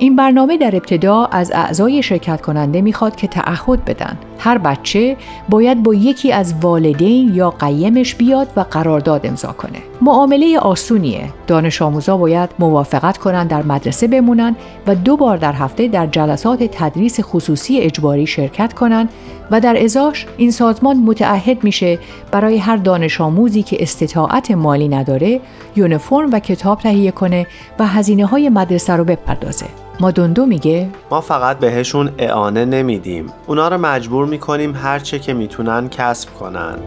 این 0.03 0.15
برنامه 0.15 0.57
در 0.57 0.75
ابتدا 0.75 1.25
از 1.25 1.51
اعضای 1.55 2.03
شرکت 2.03 2.41
کننده 2.41 2.81
می‌خواد 2.81 3.15
که 3.15 3.27
تعهد 3.27 3.85
بدن. 3.85 4.17
هر 4.39 4.57
بچه 4.57 5.17
باید 5.49 5.83
با 5.83 5.93
یکی 5.93 6.31
از 6.31 6.53
والدین 6.61 7.35
یا 7.35 7.49
قیمش 7.49 8.15
بیاد 8.15 8.47
و 8.55 8.59
قرارداد 8.59 9.25
امضا 9.25 9.51
کنه. 9.51 9.79
معامله 10.01 10.59
آسونیه. 10.59 11.29
دانش 11.47 11.81
آموزا 11.81 12.17
باید 12.17 12.49
موافقت 12.59 13.17
کنند 13.17 13.49
در 13.49 13.63
مدرسه 13.63 14.07
بمونن 14.07 14.55
و 14.87 14.95
دو 14.95 15.17
بار 15.17 15.37
در 15.37 15.53
هفته 15.53 15.87
در 15.87 16.07
جلسات 16.07 16.63
تدریس 16.63 17.19
خصوصی 17.21 17.79
اجباری 17.79 18.27
شرکت 18.27 18.73
کنند 18.73 19.09
و 19.51 19.59
در 19.59 19.83
ازاش 19.83 20.25
این 20.37 20.51
سازمان 20.51 20.97
متعهد 20.97 21.63
میشه 21.63 21.99
برای 22.31 22.57
هر 22.57 22.77
دانش 22.77 23.21
آموزی 23.21 23.63
که 23.63 23.77
استطاعت 23.79 24.51
مالی 24.51 24.87
نداره 24.87 25.39
یونیفرم 25.75 26.29
و 26.31 26.39
کتاب 26.39 26.79
تهیه 26.79 27.11
کنه 27.11 27.47
و 27.79 27.87
هزینه 27.87 28.25
های 28.25 28.49
مدرسه 28.49 28.93
رو 28.93 29.03
بپردازه. 29.03 29.65
مادوندو 29.99 30.45
میگه. 30.45 30.89
ما 31.11 31.21
فقط 31.21 31.59
بهشون 31.59 32.11
اعانه 32.17 32.65
نمیدیم. 32.65 33.25
اونا 33.47 33.67
رو 33.67 33.77
مجبور 33.77 34.25
می‌کنیم 34.25 34.75
هر 34.75 34.99
چه 34.99 35.19
که 35.19 35.33
می‌تونن 35.33 35.89
کسب 35.89 36.33
کنن. 36.33 36.77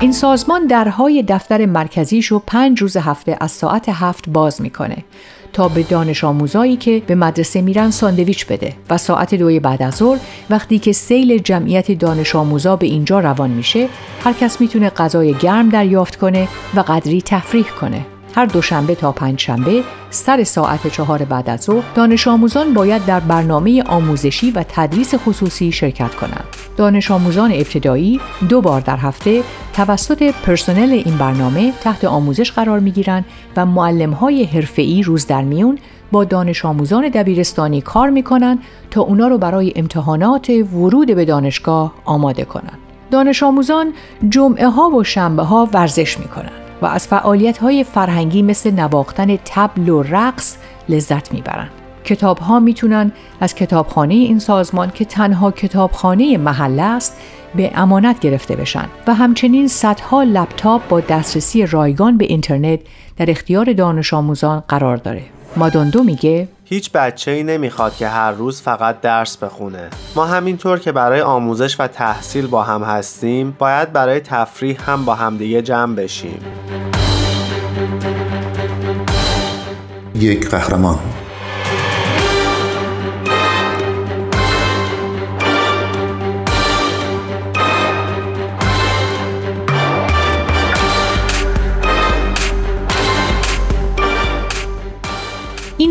این 0.00 0.12
سازمان 0.12 0.66
درهای 0.66 1.24
دفتر 1.28 1.66
مرکزیش 1.66 2.26
رو 2.26 2.42
پنج 2.46 2.82
روز 2.82 2.96
هفته 2.96 3.36
از 3.40 3.50
ساعت 3.50 3.88
هفت 3.88 4.28
باز 4.28 4.62
می‌کنه. 4.62 5.04
تا 5.52 5.68
به 5.68 5.82
دانش 5.82 6.24
آموزایی 6.24 6.76
که 6.76 7.02
به 7.06 7.14
مدرسه 7.14 7.60
میرن 7.60 7.90
ساندویچ 7.90 8.46
بده 8.46 8.72
و 8.90 8.98
ساعت 8.98 9.34
دوی 9.34 9.60
بعد 9.60 9.82
از 9.82 9.94
ظهر 9.94 10.18
وقتی 10.50 10.78
که 10.78 10.92
سیل 10.92 11.38
جمعیت 11.38 11.92
دانش 11.92 12.34
آموزا 12.34 12.76
به 12.76 12.86
اینجا 12.86 13.20
روان 13.20 13.50
میشه 13.50 13.88
هر 14.24 14.32
کس 14.32 14.60
می‌تونه 14.60 14.90
غذای 14.90 15.34
گرم 15.34 15.68
دریافت 15.68 16.16
کنه 16.16 16.48
و 16.74 16.80
قدری 16.80 17.22
تفریح 17.22 17.66
کنه. 17.80 18.15
هر 18.36 18.46
دوشنبه 18.46 18.94
تا 18.94 19.12
پنجشنبه 19.12 19.84
سر 20.10 20.44
ساعت 20.44 20.86
چهار 20.86 21.24
بعد 21.24 21.50
از 21.50 21.60
ظهر 21.60 21.84
دانش 21.94 22.28
آموزان 22.28 22.74
باید 22.74 23.06
در 23.06 23.20
برنامه 23.20 23.82
آموزشی 23.82 24.50
و 24.50 24.64
تدریس 24.68 25.14
خصوصی 25.14 25.72
شرکت 25.72 26.14
کنند. 26.14 26.44
دانش 26.76 27.10
آموزان 27.10 27.52
ابتدایی 27.52 28.20
دو 28.48 28.60
بار 28.60 28.80
در 28.80 28.96
هفته 28.96 29.42
توسط 29.72 30.34
پرسنل 30.46 31.02
این 31.04 31.16
برنامه 31.16 31.72
تحت 31.80 32.04
آموزش 32.04 32.52
قرار 32.52 32.78
می 32.78 32.90
گیرند 32.90 33.24
و 33.56 33.66
معلم 33.66 34.10
های 34.12 34.44
حرفه‌ای 34.44 35.02
روز 35.02 35.26
در 35.26 35.42
میون 35.42 35.78
با 36.12 36.24
دانش 36.24 36.64
آموزان 36.64 37.08
دبیرستانی 37.08 37.80
کار 37.80 38.10
می 38.10 38.22
کنند 38.22 38.58
تا 38.90 39.00
اونا 39.00 39.28
رو 39.28 39.38
برای 39.38 39.72
امتحانات 39.76 40.50
ورود 40.50 41.14
به 41.14 41.24
دانشگاه 41.24 41.94
آماده 42.04 42.44
کنند. 42.44 42.78
دانش 43.10 43.42
آموزان 43.42 43.92
جمعه 44.28 44.68
ها 44.68 44.88
و 44.88 45.04
شنبه 45.04 45.42
ها 45.42 45.68
ورزش 45.72 46.18
می 46.18 46.28
کنند. 46.28 46.65
و 46.82 46.86
از 46.86 47.06
فعالیت 47.06 47.58
های 47.58 47.84
فرهنگی 47.84 48.42
مثل 48.42 48.70
نواختن 48.70 49.36
تبل 49.36 49.88
و 49.88 50.02
رقص 50.02 50.56
لذت 50.88 51.32
می‌برند. 51.32 51.70
کتاب 52.04 52.38
ها 52.38 52.60
می‌تونن 52.60 53.12
از 53.40 53.54
کتابخانه 53.54 54.14
این 54.14 54.38
سازمان 54.38 54.90
که 54.90 55.04
تنها 55.04 55.50
کتابخانه 55.50 56.38
محله 56.38 56.82
است 56.82 57.16
به 57.54 57.70
امانت 57.74 58.20
گرفته 58.20 58.56
بشن 58.56 58.86
و 59.06 59.14
همچنین 59.14 59.68
صدها 59.68 60.22
لپتاپ 60.22 60.88
با 60.88 61.00
دسترسی 61.00 61.66
رایگان 61.66 62.18
به 62.18 62.24
اینترنت 62.24 62.80
در 63.16 63.30
اختیار 63.30 63.72
دانش 63.72 64.14
آموزان 64.14 64.62
قرار 64.68 64.96
داره. 64.96 65.22
مادوندو 65.56 66.04
میگه 66.04 66.48
هیچ 66.68 66.92
بچه 66.92 67.30
ای 67.30 67.42
نمی‌خواد 67.42 67.96
که 67.96 68.08
هر 68.08 68.32
روز 68.32 68.62
فقط 68.62 69.00
درس 69.00 69.36
بخونه. 69.36 69.90
ما 70.16 70.26
همینطور 70.26 70.78
که 70.78 70.92
برای 70.92 71.20
آموزش 71.20 71.80
و 71.80 71.86
تحصیل 71.86 72.46
با 72.46 72.62
هم 72.62 72.82
هستیم 72.82 73.56
باید 73.58 73.92
برای 73.92 74.20
تفریح 74.20 74.90
هم 74.90 75.04
با 75.04 75.14
همدیگه 75.14 75.62
جمع 75.62 75.94
بشیم. 75.94 76.40
یک 80.14 80.50
قهرمان. 80.50 80.98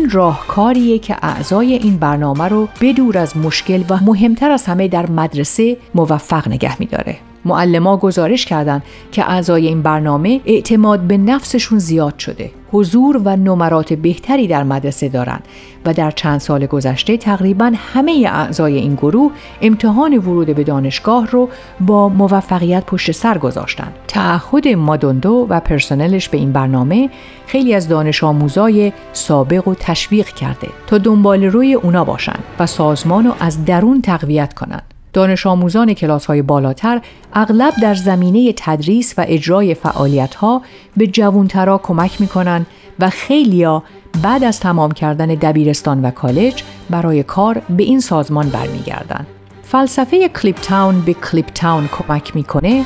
این 0.06 0.14
راهکاریه 0.14 0.98
که 0.98 1.16
اعضای 1.22 1.74
این 1.74 1.96
برنامه 1.96 2.44
رو 2.48 2.68
بدور 2.80 3.18
از 3.18 3.36
مشکل 3.36 3.84
و 3.90 3.98
مهمتر 4.04 4.50
از 4.50 4.64
همه 4.64 4.88
در 4.88 5.10
مدرسه 5.10 5.76
موفق 5.94 6.48
نگه 6.48 6.80
میداره. 6.80 7.16
معلما 7.44 7.96
گزارش 7.96 8.44
کردند 8.44 8.82
که 9.12 9.30
اعضای 9.30 9.66
این 9.66 9.82
برنامه 9.82 10.40
اعتماد 10.46 11.00
به 11.00 11.16
نفسشون 11.16 11.78
زیاد 11.78 12.18
شده 12.18 12.50
حضور 12.76 13.20
و 13.24 13.36
نمرات 13.36 13.92
بهتری 13.92 14.46
در 14.46 14.62
مدرسه 14.62 15.08
دارند 15.08 15.44
و 15.84 15.94
در 15.94 16.10
چند 16.10 16.40
سال 16.40 16.66
گذشته 16.66 17.16
تقریبا 17.16 17.72
همه 17.94 18.28
اعضای 18.32 18.76
این 18.76 18.94
گروه 18.94 19.32
امتحان 19.62 20.18
ورود 20.18 20.54
به 20.54 20.64
دانشگاه 20.64 21.26
رو 21.26 21.48
با 21.80 22.08
موفقیت 22.08 22.84
پشت 22.86 23.12
سر 23.12 23.38
گذاشتن. 23.38 23.92
تعهد 24.08 24.68
مادوندو 24.68 25.46
و 25.48 25.60
پرسنلش 25.60 26.28
به 26.28 26.38
این 26.38 26.52
برنامه 26.52 27.10
خیلی 27.46 27.74
از 27.74 27.88
دانش 27.88 28.24
آموزای 28.24 28.92
سابق 29.12 29.68
و 29.68 29.74
تشویق 29.74 30.26
کرده 30.26 30.68
تا 30.86 30.98
دنبال 30.98 31.44
روی 31.44 31.74
اونا 31.74 32.04
باشن 32.04 32.38
و 32.58 32.66
سازمان 32.66 33.24
رو 33.24 33.32
از 33.40 33.64
درون 33.64 34.02
تقویت 34.02 34.54
کنند. 34.54 34.95
دانش 35.16 35.46
آموزان 35.46 35.94
کلاس 35.94 36.26
های 36.26 36.42
بالاتر 36.42 37.00
اغلب 37.32 37.74
در 37.82 37.94
زمینه 37.94 38.52
تدریس 38.56 39.14
و 39.18 39.24
اجرای 39.28 39.74
فعالیت 39.74 40.34
ها 40.34 40.62
به 40.96 41.06
جوانترا 41.06 41.78
کمک 41.78 42.20
می 42.20 42.26
کنند 42.26 42.66
و 42.98 43.10
خیلیا 43.10 43.82
بعد 44.22 44.44
از 44.44 44.60
تمام 44.60 44.92
کردن 44.92 45.26
دبیرستان 45.26 46.04
و 46.04 46.10
کالج 46.10 46.62
برای 46.90 47.22
کار 47.22 47.62
به 47.76 47.82
این 47.82 48.00
سازمان 48.00 48.48
برمیگردند. 48.48 49.26
فلسفه 49.62 50.28
کلیپ 50.28 50.56
تاون 50.60 51.00
به 51.00 51.14
کلیپ 51.14 51.46
تاون 51.46 51.88
کمک 51.88 52.36
می‌کنه 52.36 52.84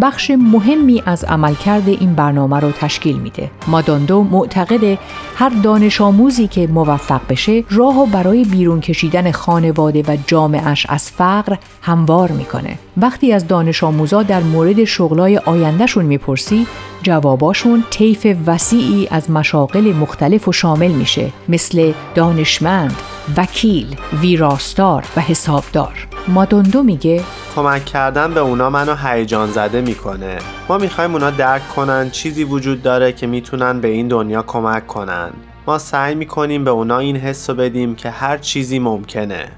بخش 0.00 0.30
مهمی 0.30 1.02
از 1.06 1.24
عملکرد 1.24 1.88
این 1.88 2.14
برنامه 2.14 2.60
رو 2.60 2.70
تشکیل 2.70 3.18
میده. 3.18 3.50
ماداندو 3.66 4.22
معتقد 4.22 4.98
هر 5.36 5.48
دانش 5.48 6.00
آموزی 6.00 6.48
که 6.48 6.66
موفق 6.66 7.20
بشه 7.28 7.64
راه 7.70 8.06
برای 8.12 8.44
بیرون 8.44 8.80
کشیدن 8.80 9.30
خانواده 9.30 10.02
و 10.02 10.16
جامعش 10.26 10.86
از 10.88 11.10
فقر 11.10 11.56
هموار 11.82 12.32
می‌کنه. 12.32 12.78
وقتی 12.96 13.32
از 13.32 13.46
دانش 13.46 13.84
آموزا 13.84 14.22
در 14.22 14.42
مورد 14.42 14.84
شغلای 14.84 15.38
آیندهشون 15.38 16.04
می‌پرسی 16.04 16.66
جواباشون 17.08 17.84
طیف 17.90 18.26
وسیعی 18.46 19.08
از 19.10 19.30
مشاغل 19.30 19.92
مختلف 19.92 20.48
و 20.48 20.52
شامل 20.52 20.90
میشه 20.90 21.30
مثل 21.48 21.92
دانشمند، 22.14 22.96
وکیل، 23.36 23.96
ویراستار 24.20 25.04
و 25.16 25.20
حسابدار. 25.20 26.08
مادوندو 26.28 26.82
میگه 26.82 27.22
کمک 27.56 27.84
کردن 27.84 28.34
به 28.34 28.40
اونا 28.40 28.70
منو 28.70 28.94
هیجان 28.94 29.50
زده 29.50 29.80
می‌کنه. 29.80 30.38
ما 30.68 30.78
می‌خوایم 30.78 31.12
اونا 31.12 31.30
درک 31.30 31.68
کنن 31.68 32.10
چیزی 32.10 32.44
وجود 32.44 32.82
داره 32.82 33.12
که 33.12 33.26
می‌تونن 33.26 33.80
به 33.80 33.88
این 33.88 34.08
دنیا 34.08 34.42
کمک 34.42 34.86
کنن. 34.86 35.30
ما 35.66 35.78
سعی 35.78 36.14
می‌کنیم 36.14 36.64
به 36.64 36.70
اونا 36.70 36.98
این 36.98 37.16
حس 37.16 37.50
رو 37.50 37.56
بدیم 37.56 37.94
که 37.94 38.10
هر 38.10 38.38
چیزی 38.38 38.78
ممکنه. 38.78 39.48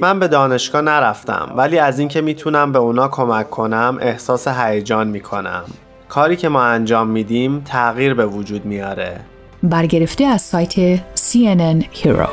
من 0.00 0.18
به 0.18 0.28
دانشگاه 0.28 0.82
نرفتم 0.82 1.52
ولی 1.56 1.78
از 1.78 1.98
اینکه 1.98 2.20
می‌تونم 2.20 2.72
به 2.72 2.78
اونا 2.78 3.08
کمک 3.08 3.50
کنم 3.50 3.98
احساس 4.00 4.48
هیجان 4.48 5.08
می‌کنم. 5.08 5.64
کاری 6.08 6.36
که 6.36 6.48
ما 6.48 6.62
انجام 6.62 7.08
میدیم 7.10 7.60
تغییر 7.60 8.14
به 8.14 8.26
وجود 8.26 8.64
میاره. 8.64 9.20
برگرفته 9.62 10.24
از 10.24 10.42
سایت 10.42 10.96
CNN 10.96 11.84
Heroes. 12.02 12.28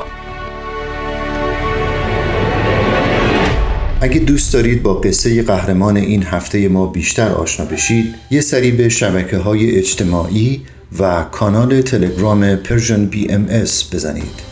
اگه 4.00 4.18
دوست 4.18 4.54
دارید 4.54 4.82
با 4.82 4.94
قصه 4.94 5.42
قهرمان 5.42 5.96
این 5.96 6.22
هفته 6.22 6.68
ما 6.68 6.86
بیشتر 6.86 7.28
آشنا 7.28 7.66
بشید 7.66 8.14
یه 8.30 8.40
سری 8.40 8.70
به 8.70 8.88
شبکه 8.88 9.36
های 9.36 9.78
اجتماعی 9.78 10.62
و 10.98 11.24
کانال 11.32 11.82
تلگرام 11.82 12.56
Persian 12.56 13.06
BMS 13.06 13.46
بزنید. 13.92 14.51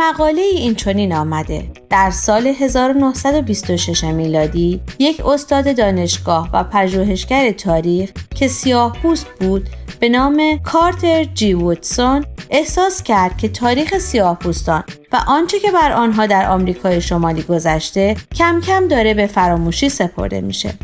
مقاله 0.00 0.42
این 0.42 0.74
چنین 0.74 1.12
آمده. 1.12 1.70
در 1.90 2.10
سال 2.10 2.46
1926 2.46 4.04
میلادی 4.04 4.80
یک 4.98 5.26
استاد 5.26 5.76
دانشگاه 5.76 6.50
و 6.52 6.64
پژوهشگر 6.64 7.50
تاریخ 7.52 8.10
که 8.34 8.48
سیاه 8.48 8.92
پوست 9.02 9.26
بود 9.40 9.68
به 10.00 10.08
نام 10.08 10.58
کارتر 10.64 11.24
جی 11.24 11.54
وودسون 11.54 12.24
احساس 12.50 13.02
کرد 13.02 13.38
که 13.38 13.48
تاریخ 13.48 13.98
سیاه 13.98 14.38
پوستان 14.38 14.84
و 15.12 15.20
آنچه 15.28 15.58
که 15.58 15.70
بر 15.70 15.92
آنها 15.92 16.26
در 16.26 16.50
آمریکای 16.50 17.00
شمالی 17.00 17.42
گذشته 17.42 18.16
کم 18.34 18.60
کم 18.60 18.88
داره 18.88 19.14
به 19.14 19.26
فراموشی 19.26 19.88
سپرده 19.88 20.40
میشه. 20.40 20.74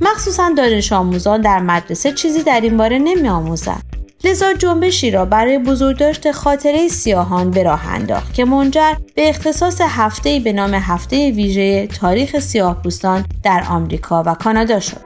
مخصوصا 0.00 0.52
دانش 0.56 0.92
آموزان 0.92 1.40
در 1.40 1.58
مدرسه 1.58 2.12
چیزی 2.12 2.42
در 2.42 2.60
این 2.60 2.76
باره 2.76 2.98
نمی 2.98 3.28
آموزند 3.28 3.93
لذا 4.24 4.52
جنبشی 4.52 5.10
را 5.10 5.24
برای 5.24 5.58
بزرگداشت 5.58 6.32
خاطره 6.32 6.88
سیاهان 6.88 7.50
به 7.50 7.62
راه 7.62 7.88
انداخت 7.88 8.34
که 8.34 8.44
منجر 8.44 8.92
به 9.14 9.28
اختصاص 9.28 9.80
هفته 9.80 10.40
به 10.40 10.52
نام 10.52 10.74
هفته 10.74 11.30
ویژه 11.30 11.86
تاریخ 11.86 12.38
سیاهپوستان 12.38 13.26
در 13.42 13.64
آمریکا 13.68 14.22
و 14.26 14.34
کانادا 14.34 14.80
شد. 14.80 15.00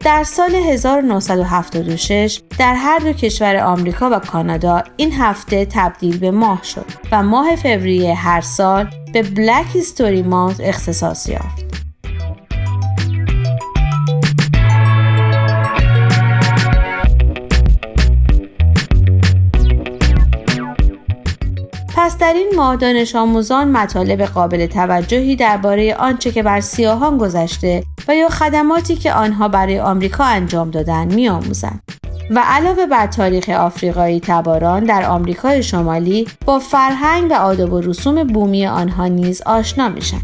در 0.00 0.24
سال 0.24 0.54
1976 0.54 2.40
در 2.58 2.74
هر 2.74 2.98
دو 2.98 3.12
کشور 3.12 3.56
آمریکا 3.56 4.10
و 4.10 4.18
کانادا 4.18 4.82
این 4.96 5.12
هفته 5.12 5.66
تبدیل 5.70 6.18
به 6.18 6.30
ماه 6.30 6.62
شد 6.62 6.86
و 7.12 7.22
ماه 7.22 7.56
فوریه 7.56 8.14
هر 8.14 8.40
سال 8.40 8.90
به 9.12 9.22
بلک 9.22 9.66
هیستوری 9.72 10.22
مانت 10.22 10.60
اختصاص 10.60 11.28
یافت. 11.28 11.89
پس 22.10 22.18
در 22.18 22.32
این 22.32 22.52
ماه 22.56 22.76
دانش 22.76 23.16
آموزان 23.16 23.68
مطالب 23.68 24.22
قابل 24.22 24.66
توجهی 24.66 25.36
درباره 25.36 25.94
آنچه 25.94 26.32
که 26.32 26.42
بر 26.42 26.60
سیاهان 26.60 27.18
گذشته 27.18 27.82
و 28.08 28.14
یا 28.14 28.28
خدماتی 28.28 28.96
که 28.96 29.12
آنها 29.12 29.48
برای 29.48 29.80
آمریکا 29.80 30.24
انجام 30.24 30.70
دادن 30.70 31.14
میآموزند. 31.14 31.82
و 32.30 32.42
علاوه 32.44 32.86
بر 32.86 33.06
تاریخ 33.06 33.48
آفریقایی 33.48 34.20
تباران 34.20 34.84
در 34.84 35.04
آمریکای 35.04 35.62
شمالی 35.62 36.26
با 36.46 36.58
فرهنگ 36.58 37.30
و 37.30 37.34
آداب 37.34 37.72
و 37.72 37.80
رسوم 37.80 38.24
بومی 38.24 38.66
آنها 38.66 39.06
نیز 39.06 39.42
آشنا 39.42 39.88
میشن. 39.88 40.20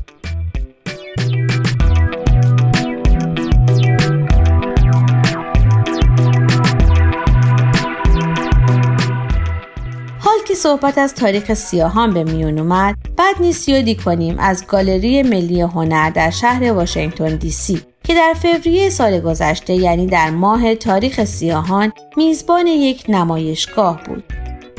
صحبت 10.57 10.99
از 10.99 11.15
تاریخ 11.15 11.55
سیاهان 11.55 12.15
به 12.15 12.25
میون 12.25 12.59
اومد. 12.59 12.95
بعد 13.17 13.37
نیست 13.41 13.69
یادی 13.69 13.95
کنیم 13.95 14.39
از 14.39 14.67
گالری 14.67 15.23
ملی 15.23 15.61
هنر 15.61 16.11
در 16.11 16.31
شهر 16.31 16.73
واشنگتن 16.73 17.37
دی 17.37 17.51
سی 17.51 17.81
که 18.05 18.15
در 18.15 18.35
فوریه 18.43 18.91
سال 18.91 19.21
گذشته 19.21 19.75
یعنی 19.75 20.07
در 20.07 20.31
ماه 20.31 20.75
تاریخ 20.75 21.25
سیاهان 21.25 21.93
میزبان 22.17 22.67
یک 22.67 23.05
نمایشگاه 23.09 24.03
بود. 24.05 24.25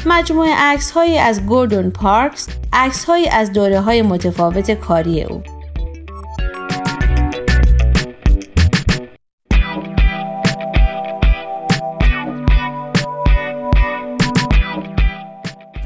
مجموعه 0.05 0.53
عکس 0.53 0.91
هایی 0.91 1.17
از 1.17 1.45
گوردون 1.45 1.89
پارکس 1.89 2.47
عکس 2.73 3.05
هایی 3.05 3.27
از 3.27 3.53
دوره 3.53 3.79
های 3.79 4.01
متفاوت 4.01 4.71
کاری 4.71 5.23
او. 5.23 5.56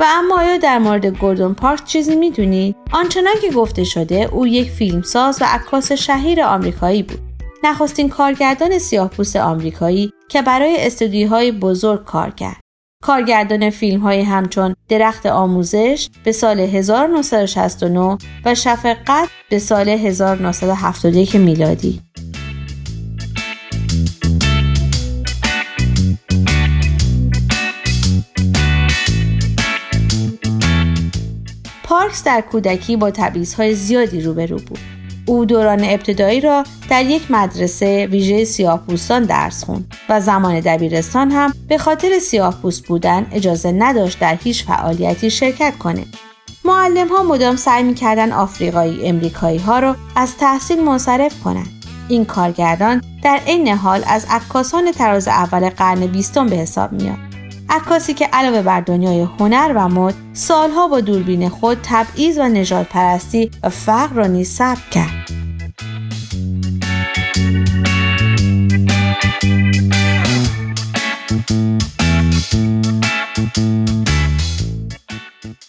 و 0.02 0.04
اما 0.08 0.40
آیا 0.40 0.58
در 0.58 0.80
مورد 0.80 1.06
گوردون 1.06 1.54
پارک 1.54 1.86
چیزی 1.86 2.16
می‌دونید 2.16 2.76
آنچنان 2.92 3.34
که 3.42 3.52
گفته 3.52 3.84
شده 3.84 4.30
او 4.32 4.48
یک 4.48 4.70
فیلمساز 4.70 5.42
و 5.42 5.46
عکاس 5.46 5.92
شهیر 5.92 6.44
آمریکایی 6.44 7.04
بود. 7.04 7.20
نخستین 7.64 8.10
کارگردان 8.10 8.80
سیاهپوست 8.80 9.36
آمریکایی 9.36 10.14
که 10.30 10.42
برای 10.42 10.86
استودیوهای 10.86 11.52
بزرگ 11.52 12.06
کار 12.06 12.30
کرد. 12.30 12.60
کارگردان 13.04 13.70
فیلم 13.70 14.00
های 14.00 14.22
همچون 14.22 14.76
درخت 14.90 15.26
آموزش 15.26 16.10
به 16.24 16.32
سال 16.32 16.60
1969 16.60 18.18
و 18.46 18.56
شفقت 18.56 19.30
به 19.50 19.60
سال 19.60 19.90
1971 19.90 21.36
میلادی. 21.36 22.02
پارکس 32.02 32.24
در 32.24 32.42
کودکی 32.42 32.98
با 32.98 33.12
تبعیضهای 33.12 33.74
زیادی 33.74 34.22
روبرو 34.22 34.58
بود 34.58 34.80
او 35.26 35.46
دوران 35.46 35.84
ابتدایی 35.84 36.42
را 36.42 36.64
در 36.90 37.06
یک 37.06 37.32
مدرسه 37.32 38.08
ویژه 38.12 38.46
سیاه 38.46 38.84
درس 39.28 39.64
خوند 39.64 39.94
و 40.10 40.22
زمان 40.22 40.60
دبیرستان 40.60 41.32
هم 41.32 41.54
به 41.68 41.78
خاطر 41.78 42.20
سیاه 42.20 42.62
بودن 42.88 43.28
اجازه 43.32 43.72
نداشت 43.72 44.20
در 44.20 44.38
هیچ 44.44 44.66
فعالیتی 44.66 45.30
شرکت 45.30 45.78
کنه. 45.78 46.06
معلم 46.66 47.08
ها 47.08 47.24
مدام 47.24 47.56
سعی 47.56 47.84
می‌کردن 47.84 48.32
آفریقایی 48.32 49.08
امریکایی 49.08 49.58
ها 49.58 49.80
را 49.80 49.96
از 50.16 50.38
تحصیل 50.38 50.84
منصرف 50.84 51.44
کنند. 51.44 51.86
این 52.10 52.26
کارگردان 52.26 53.02
در 53.24 53.40
عین 53.48 53.68
حال 53.68 54.04
از 54.08 54.26
عکاسان 54.30 54.92
تراز 54.92 55.28
اول 55.28 55.70
قرن 55.70 56.08
بیستم 56.08 56.48
به 56.48 56.56
حساب 56.56 56.92
میاد. 56.92 57.31
عکاسی 57.72 58.14
که 58.14 58.26
علاوه 58.34 58.62
بر 58.62 58.82
دنیای 58.82 59.28
هنر 59.40 59.74
و 59.76 59.88
مد 59.88 60.16
سالها 60.34 60.88
با 60.88 61.02
دوربین 61.02 61.50
خود 61.50 61.78
تبعیض 61.84 62.38
و 62.38 62.44
نجات 62.44 62.90
پرستی 62.90 63.52
و 63.64 63.70
فقر 63.70 64.16
را 64.16 64.28
نیز 64.28 64.50
ثبت 64.50 64.90
کرد. 64.92 65.32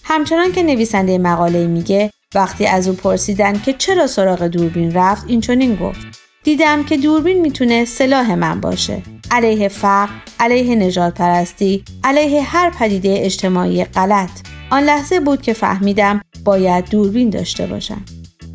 همچنان 0.05 0.53
که 0.53 0.63
نویسنده 0.63 1.19
مقاله 1.19 1.67
میگه 1.67 2.11
وقتی 2.35 2.67
از 2.67 2.89
او 2.89 2.95
پرسیدن 2.95 3.59
که 3.59 3.73
چرا 3.73 4.07
سراغ 4.07 4.43
دوربین 4.43 4.95
رفت 4.95 5.25
این 5.27 5.41
چنین 5.41 5.77
گفت 5.77 6.01
دیدم 6.45 6.85
که 6.85 6.97
دوربین 6.97 7.41
می‌تونه 7.41 7.85
سلاح 7.85 8.35
من 8.35 8.61
باشه 8.61 9.03
علیه 9.33 9.69
فقر 9.69 10.11
علیه 10.41 10.75
نجات 10.75 11.15
پرستی 11.15 11.85
علیه 12.05 12.43
هر 12.43 12.71
پدیده 12.71 13.17
اجتماعی 13.19 13.85
غلط. 13.85 14.31
آن 14.71 14.83
لحظه 14.83 15.21
بود 15.21 15.43
که 15.43 15.53
فهمیدم 15.53 16.21
باید 16.45 16.91
دوربین 16.91 17.31
داشته 17.31 17.67
باشم. 17.67 18.03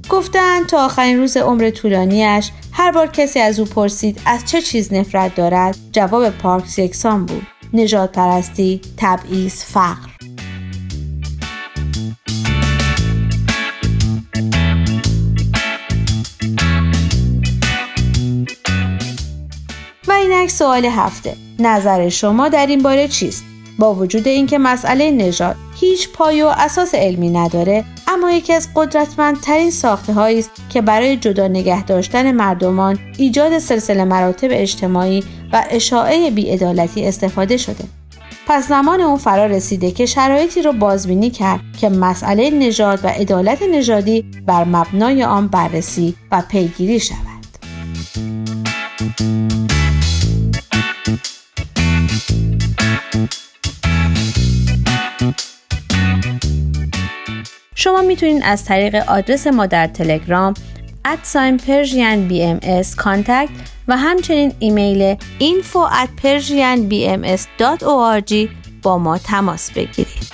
گفتند 0.09 0.65
تا 0.65 0.85
آخرین 0.85 1.17
روز 1.17 1.37
عمر 1.37 1.69
طولانیش 1.69 2.51
هر 2.71 2.91
بار 2.91 3.07
کسی 3.07 3.39
از 3.39 3.59
او 3.59 3.65
پرسید 3.65 4.21
از 4.25 4.45
چه 4.45 4.61
چیز 4.61 4.93
نفرت 4.93 5.35
دارد 5.35 5.77
جواب 5.91 6.29
پارکس 6.29 6.79
یکسان 6.79 7.25
بود. 7.25 7.47
نجات 7.73 8.11
پرستی 8.11 8.81
تبعیض 8.97 9.63
فقر. 9.63 10.16
اینک 20.47 20.57
سوال 20.57 20.85
هفته. 20.85 21.35
نظر 21.59 22.09
شما 22.09 22.49
در 22.49 22.67
این 22.67 22.83
باره 22.83 23.07
چیست؟ 23.07 23.43
با 23.79 23.93
وجود 23.93 24.27
اینکه 24.27 24.57
مسئله 24.57 25.11
نژاد 25.11 25.55
هیچ 25.79 26.09
پای 26.09 26.41
و 26.41 26.45
اساس 26.45 26.95
علمی 26.95 27.29
نداره 27.29 27.83
اما 28.07 28.31
یکی 28.31 28.53
از 28.53 28.69
قدرتمندترین 28.75 29.71
ساخته 29.71 30.13
هایی 30.13 30.39
است 30.39 30.51
که 30.69 30.81
برای 30.81 31.17
جدا 31.17 31.47
نگه 31.47 31.83
داشتن 31.83 32.31
مردمان 32.31 32.99
ایجاد 33.17 33.59
سلسله 33.59 34.03
مراتب 34.03 34.47
اجتماعی 34.51 35.23
و 35.53 35.63
اشاعه 35.69 36.31
بیعدالتی 36.31 37.05
استفاده 37.05 37.57
شده. 37.57 37.83
پس 38.47 38.67
زمان 38.67 39.01
اون 39.01 39.17
فرا 39.17 39.45
رسیده 39.45 39.91
که 39.91 40.05
شرایطی 40.05 40.61
رو 40.61 40.73
بازبینی 40.73 41.29
کرد 41.29 41.59
که 41.79 41.89
مسئله 41.89 42.49
نژاد 42.49 42.99
و 43.05 43.07
عدالت 43.07 43.61
نژادی 43.61 44.25
بر 44.45 44.63
مبنای 44.63 45.23
آن 45.23 45.47
بررسی 45.47 46.15
و 46.31 46.43
پیگیری 46.49 46.99
شود. 46.99 47.36
شما 57.87 58.01
می‌تونید 58.01 58.41
از 58.45 58.65
طریق 58.65 58.95
آدرس 58.95 59.47
ما 59.47 59.65
در 59.65 59.87
تلگرام 59.87 60.53
ادساین 61.05 61.57
پرژین 61.57 62.63
و 63.87 63.97
همچنین 63.97 64.53
ایمیل 64.59 65.15
info 65.39 65.91
at 66.03 66.09
persianbms.org 66.21 68.33
با 68.81 68.97
ما 68.97 69.17
تماس 69.17 69.71
بگیرید. 69.71 70.27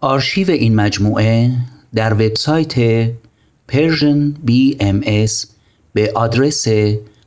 آرشیو 0.00 0.50
این 0.50 0.74
مجموعه 0.74 1.50
در 1.94 2.14
وبسایت 2.14 3.06
Persian 3.72 4.34
BMS 4.46 5.46
به 5.92 6.12
آدرس 6.14 6.68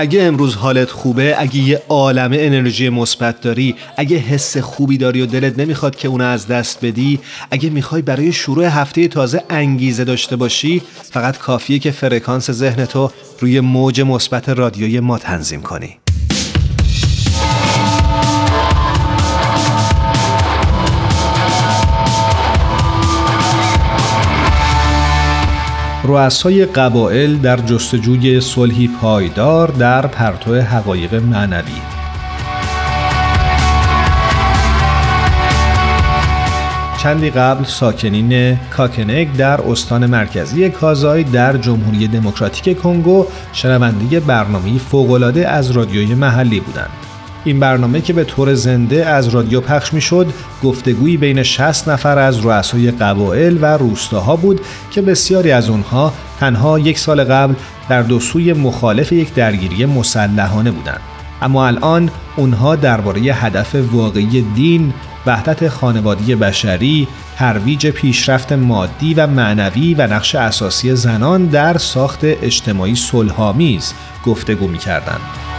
اگه 0.00 0.22
امروز 0.22 0.54
حالت 0.54 0.90
خوبه 0.90 1.34
اگه 1.38 1.56
یه 1.56 1.82
عالمه 1.88 2.36
انرژی 2.40 2.88
مثبت 2.88 3.40
داری 3.40 3.74
اگه 3.96 4.16
حس 4.16 4.56
خوبی 4.56 4.98
داری 4.98 5.22
و 5.22 5.26
دلت 5.26 5.58
نمی‌خواد 5.58 5.96
که 5.96 6.08
اونو 6.08 6.24
از 6.24 6.46
دست 6.46 6.84
بدی 6.84 7.20
اگه 7.50 7.70
می‌خوای 7.70 8.02
برای 8.02 8.32
شروع 8.32 8.64
هفته 8.64 9.08
تازه 9.08 9.44
انگیزه 9.50 10.04
داشته 10.04 10.36
باشی 10.36 10.82
فقط 11.10 11.38
کافیه 11.38 11.78
که 11.78 11.90
فرکانس 11.90 12.50
ذهن 12.50 12.84
تو 12.84 13.10
روی 13.40 13.60
موج 13.60 14.00
مثبت 14.00 14.48
رادیوی 14.48 15.00
ما 15.00 15.18
تنظیم 15.18 15.62
کنی. 15.62 15.99
رؤسای 26.10 26.66
قبایل 26.66 27.38
در 27.38 27.56
جستجوی 27.56 28.40
صلحی 28.40 28.88
پایدار 28.88 29.68
در 29.68 30.06
پرتو 30.06 30.54
حقایق 30.54 31.14
معنوی 31.14 31.80
چندی 37.02 37.30
قبل 37.30 37.64
ساکنین 37.64 38.56
کاکنگ 38.56 39.36
در 39.36 39.60
استان 39.60 40.06
مرکزی 40.06 40.70
کازای 40.70 41.22
در 41.22 41.56
جمهوری 41.56 42.08
دموکراتیک 42.08 42.78
کنگو 42.78 43.26
شنونده 43.52 44.20
برنامه 44.20 44.78
فوقالعاده 44.78 45.48
از 45.48 45.70
رادیوی 45.70 46.14
محلی 46.14 46.60
بودند. 46.60 47.09
این 47.44 47.60
برنامه 47.60 48.00
که 48.00 48.12
به 48.12 48.24
طور 48.24 48.54
زنده 48.54 49.06
از 49.06 49.28
رادیو 49.28 49.60
پخش 49.60 49.94
می 49.94 50.00
شد 50.00 50.26
گفتگویی 50.62 51.16
بین 51.16 51.42
60 51.42 51.88
نفر 51.88 52.18
از 52.18 52.46
رؤسای 52.46 52.90
قبایل 52.90 53.58
و 53.60 53.64
روستاها 53.64 54.36
بود 54.36 54.60
که 54.90 55.02
بسیاری 55.02 55.52
از 55.52 55.68
اونها 55.68 56.12
تنها 56.40 56.78
یک 56.78 56.98
سال 56.98 57.24
قبل 57.24 57.54
در 57.88 58.02
دو 58.02 58.20
سوی 58.20 58.52
مخالف 58.52 59.12
یک 59.12 59.34
درگیری 59.34 59.86
مسلحانه 59.86 60.70
بودند 60.70 61.00
اما 61.42 61.66
الان 61.66 62.10
اونها 62.36 62.76
درباره 62.76 63.20
هدف 63.20 63.74
واقعی 63.92 64.42
دین 64.54 64.92
وحدت 65.26 65.68
خانوادی 65.68 66.34
بشری، 66.34 67.08
ترویج 67.36 67.86
پیشرفت 67.86 68.52
مادی 68.52 69.14
و 69.14 69.26
معنوی 69.26 69.94
و 69.94 70.06
نقش 70.06 70.34
اساسی 70.34 70.94
زنان 70.94 71.46
در 71.46 71.78
ساخت 71.78 72.20
اجتماعی 72.22 72.94
صلحآمیز 72.94 73.94
گفتگو 74.24 74.68
می‌کردند. 74.68 75.49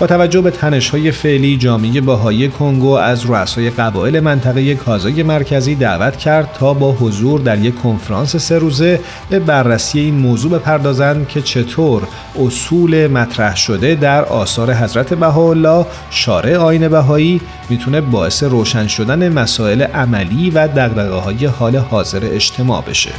با 0.00 0.06
توجه 0.06 0.40
به 0.40 0.50
تنش‌های 0.50 1.10
فعلی 1.10 1.56
جامعه 1.56 2.00
باهایی 2.00 2.48
کنگو 2.48 2.90
از 2.90 3.30
رؤسای 3.30 3.70
قبایل 3.70 4.20
منطقه 4.20 4.74
کازای 4.74 5.22
مرکزی 5.22 5.74
دعوت 5.74 6.16
کرد 6.16 6.52
تا 6.52 6.74
با 6.74 6.92
حضور 6.92 7.40
در 7.40 7.58
یک 7.58 7.74
کنفرانس 7.74 8.36
سه 8.36 8.58
روزه 8.58 9.00
به 9.30 9.38
بررسی 9.38 10.00
این 10.00 10.14
موضوع 10.14 10.50
بپردازند 10.50 11.28
که 11.28 11.42
چطور 11.42 12.02
اصول 12.40 13.06
مطرح 13.06 13.56
شده 13.56 13.94
در 13.94 14.24
آثار 14.24 14.74
حضرت 14.74 15.14
بهاءالله 15.14 15.86
شارع 16.10 16.56
آین 16.56 16.88
بهایی 16.88 17.40
می‌تونه 17.68 18.00
باعث 18.00 18.42
روشن 18.42 18.86
شدن 18.86 19.32
مسائل 19.32 19.82
عملی 19.82 20.50
و 20.50 20.68
دغدغه‌های 20.68 21.46
حال 21.46 21.76
حاضر 21.76 22.20
اجتماع 22.22 22.82
بشه. 22.82 23.10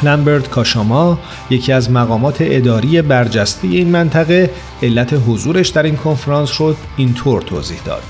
پلنبرد 0.00 0.48
کاشاما 0.48 1.18
یکی 1.50 1.72
از 1.72 1.90
مقامات 1.90 2.36
اداری 2.40 3.02
برجسته 3.02 3.68
این 3.68 3.90
منطقه 3.90 4.50
علت 4.82 5.14
حضورش 5.26 5.68
در 5.68 5.82
این 5.82 5.96
کنفرانس 5.96 6.50
شد 6.50 6.76
اینطور 6.96 7.42
توضیح 7.42 7.78
داد 7.84 8.02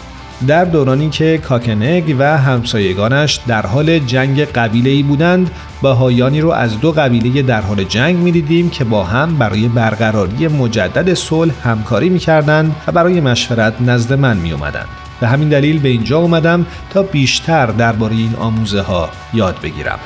در 0.47 0.65
دورانی 0.65 1.11
که 1.11 1.39
کاکنگ 1.39 2.17
و 2.19 2.39
همسایگانش 2.39 3.41
در 3.47 3.67
حال 3.67 3.99
جنگ 3.99 4.41
قبیله 4.45 4.91
ای 4.91 5.03
بودند 5.03 5.51
بهایانی 5.83 6.41
رو 6.41 6.51
از 6.51 6.81
دو 6.81 6.93
قبیله 6.93 7.43
در 7.43 7.61
حال 7.61 7.85
جنگ 7.85 8.17
می‌دیدیم 8.17 8.71
که 8.71 8.85
با 8.85 9.05
هم 9.05 9.39
برای 9.39 9.69
برقراری 9.69 10.49
مجدد 10.49 11.15
صلح 11.15 11.53
همکاری 11.65 12.09
می‌کردند 12.09 12.77
و 12.87 12.93
برای 12.93 13.21
مشورت 13.21 13.75
نزد 13.81 14.13
من 14.13 14.37
می 14.37 14.53
اومدند. 14.53 14.89
به 15.21 15.29
همین 15.29 15.49
دلیل 15.49 15.79
به 15.79 15.89
اینجا 15.89 16.19
اومدم 16.19 16.67
تا 16.91 17.03
بیشتر 17.03 17.67
درباره 17.67 18.15
این 18.15 18.35
آموزه 18.35 18.81
ها 18.81 19.09
یاد 19.35 19.61
بگیرم 19.63 19.99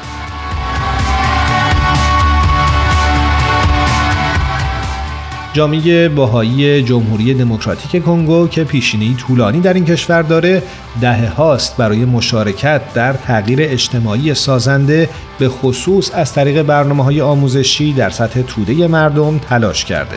جامعه 5.52 6.08
باهایی 6.08 6.82
جمهوری 6.82 7.34
دموکراتیک 7.34 8.04
کنگو 8.04 8.48
که 8.48 8.64
پیشینه‌ای 8.64 9.14
طولانی 9.14 9.60
در 9.60 9.74
این 9.74 9.84
کشور 9.84 10.22
داره 10.22 10.62
دهه 11.00 11.28
هاست 11.34 11.76
برای 11.76 12.04
مشارکت 12.04 12.94
در 12.94 13.12
تغییر 13.12 13.58
اجتماعی 13.62 14.34
سازنده 14.34 15.08
به 15.38 15.48
خصوص 15.48 16.10
از 16.14 16.32
طریق 16.32 16.62
برنامه 16.62 17.04
های 17.04 17.20
آموزشی 17.20 17.92
در 17.92 18.10
سطح 18.10 18.42
توده 18.42 18.88
مردم 18.88 19.38
تلاش 19.38 19.84
کرده. 19.84 20.16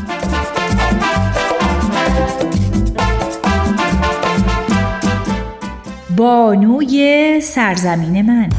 بانوی 6.21 7.41
سرزمین 7.41 8.21
من. 8.21 8.49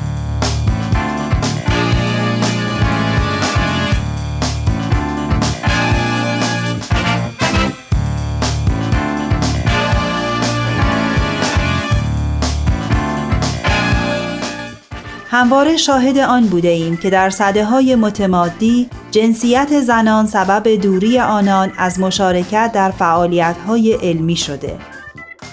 همواره 15.31 15.77
شاهد 15.77 16.19
آن 16.19 16.47
بوده 16.47 16.69
ایم 16.69 16.97
که 16.97 17.11
در 17.11 17.31
صده 17.31 17.65
های 17.65 17.95
متمادی 17.95 18.89
جنسیت 19.11 19.81
زنان 19.81 20.27
سبب 20.27 20.69
دوری 20.69 21.19
آنان 21.19 21.73
از 21.79 22.01
مشارکت 22.01 22.71
در 22.75 22.91
فعالیت 22.91 23.57
های 23.67 23.93
علمی 23.93 24.37
شده. 24.37 24.92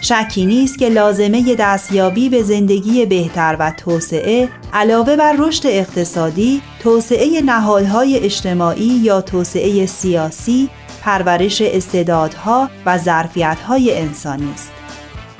شکی 0.01 0.45
نیست 0.45 0.77
که 0.77 0.89
لازمه 0.89 1.55
دستیابی 1.55 2.29
به 2.29 2.43
زندگی 2.43 3.05
بهتر 3.05 3.57
و 3.59 3.71
توسعه 3.71 4.49
علاوه 4.73 5.15
بر 5.15 5.35
رشد 5.39 5.67
اقتصادی، 5.67 6.62
توسعه 6.83 7.41
نهادهای 7.41 8.19
اجتماعی 8.19 8.85
یا 8.85 9.21
توسعه 9.21 9.85
سیاسی، 9.85 10.69
پرورش 11.01 11.62
استعدادها 11.62 12.69
و 12.85 12.97
ظرفیتهای 12.97 13.97
انسانی 13.97 14.51
است. 14.53 14.71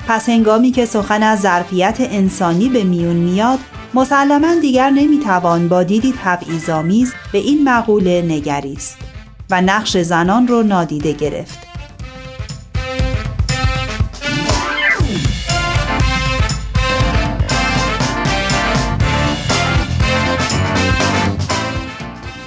پس 0.08 0.28
هنگامی 0.28 0.70
که 0.70 0.86
سخن 0.86 1.22
از 1.22 1.40
ظرفیت 1.40 1.96
انسانی 2.00 2.68
به 2.68 2.84
میون 2.84 3.16
میاد، 3.16 3.58
مسلما 3.94 4.54
دیگر 4.54 4.90
نمی‌توان 4.90 5.68
با 5.68 5.82
دیدی 5.82 6.14
تبعیض‌آمیز 6.24 7.12
به 7.32 7.38
این 7.38 7.64
مقوله 7.64 8.22
نگریست 8.22 8.96
و 9.50 9.60
نقش 9.60 9.96
زنان 9.96 10.48
رو 10.48 10.62
نادیده 10.62 11.12
گرفت. 11.12 11.69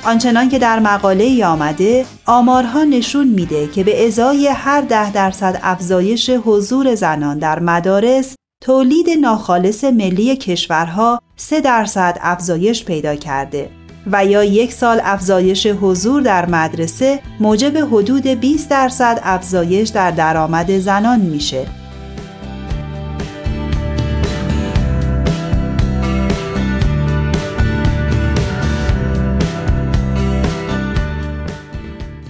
آنچنان 0.06 0.50
که 0.50 0.60
در 0.60 0.80
مقاله 0.80 1.46
آمده 1.46 2.06
آمارها 2.26 2.84
نشون 2.84 3.28
میده 3.28 3.68
که 3.68 3.84
به 3.84 4.08
ازای 4.08 4.48
هر 4.48 4.82
ده 4.82 5.12
درصد 5.12 5.60
افزایش 5.64 6.30
حضور 6.30 6.96
زنان 6.96 7.40
در 7.40 7.60
مدارس 7.60 8.36
تولید 8.64 9.10
ناخالص 9.10 9.84
ملی 9.84 10.36
کشورها 10.36 11.22
سه 11.36 11.62
درصد 11.62 12.18
افزایش 12.22 12.86
پیدا 12.86 13.16
کرده 13.16 13.70
و 14.12 14.26
یا 14.26 14.44
یک 14.44 14.74
سال 14.74 15.02
افزایش 15.04 15.68
حضور 15.68 16.22
در 16.22 16.46
مدرسه 16.46 17.20
موجب 17.40 17.78
حدود 17.78 18.28
20 18.28 18.70
درصد 18.70 19.20
افزایش 19.24 19.90
در 19.90 20.12
درآمد 20.12 20.80
زنان 20.80 21.20
میشه. 21.20 21.83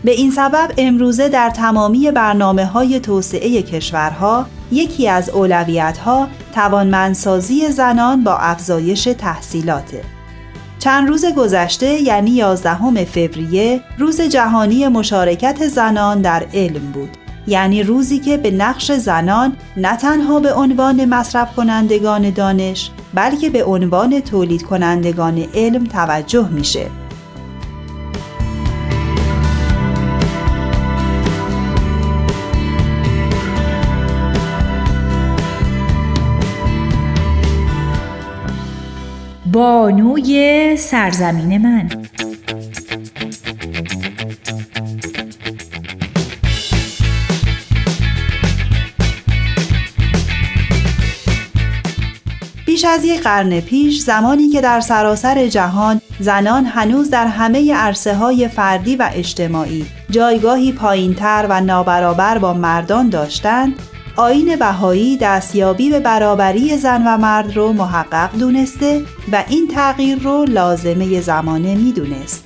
به 0.04 0.12
این 0.12 0.32
سبب 0.32 0.72
امروزه 0.78 1.30
در 1.30 1.50
تمامی 1.50 2.12
برنامه 2.12 2.66
های 2.66 3.00
توسعه 3.00 3.62
کشورها 3.62 4.46
یکی 4.72 5.08
از 5.08 5.30
اولویت 5.30 5.98
ها 5.98 6.28
توانمندسازی 6.56 7.68
زنان 7.68 8.24
با 8.24 8.38
افزایش 8.38 9.04
تحصیلاته. 9.04 10.02
چند 10.80 11.08
روز 11.08 11.26
گذشته 11.26 12.02
یعنی 12.02 12.32
11 12.32 13.06
فوریه 13.06 13.82
روز 13.98 14.22
جهانی 14.22 14.88
مشارکت 14.88 15.68
زنان 15.68 16.22
در 16.22 16.48
علم 16.54 16.92
بود. 16.92 17.10
یعنی 17.48 17.84
روزی 17.84 18.20
که 18.20 18.38
به 18.38 18.52
نقش 18.52 18.92
زنان 18.92 19.58
نه 19.78 19.98
تنها 19.98 20.40
به 20.40 20.54
عنوان 20.54 21.06
مصرف 21.06 21.56
کنندگان 21.56 22.30
دانش 22.30 22.92
بلکه 23.14 23.50
به 23.50 23.64
عنوان 23.64 24.20
تولید 24.20 24.64
کنندگان 24.64 25.46
علم 25.54 25.84
توجه 25.84 26.50
میشه. 26.50 27.03
بانوی 39.54 40.78
سرزمین 40.78 41.58
من. 41.58 41.90
بیش 52.66 52.86
از 52.86 53.06
یک 53.06 53.22
قرن 53.22 53.60
پیش 53.60 54.00
زمانی 54.00 54.50
که 54.50 54.62
در 54.62 54.80
سراسر 54.80 55.48
جهان 55.48 56.02
زنان 56.20 56.66
هنوز 56.66 57.10
در 57.10 57.28
همه 57.28 57.74
عرصه 57.74 58.16
های 58.16 58.48
فردی 58.48 58.96
و 58.96 59.10
اجتماعی 59.14 59.86
جایگاهی 60.10 60.72
پایینتر 60.72 61.48
و 61.50 61.62
نابرابر 61.62 62.38
با 62.38 62.54
مردان 62.54 63.10
داشتند 63.10 63.80
آین 64.16 64.56
بهایی 64.56 65.18
دستیابی 65.18 65.90
به 65.90 66.00
برابری 66.00 66.78
زن 66.78 67.04
و 67.08 67.18
مرد 67.18 67.56
رو 67.56 67.74
محقق 67.74 68.38
دونسته 68.40 69.02
و 69.32 69.44
این 69.48 69.68
تغییر 69.68 70.20
رو 70.20 70.46
لازمه 70.46 71.22
زمانه 71.22 71.76
می‌دونست. 71.76 72.44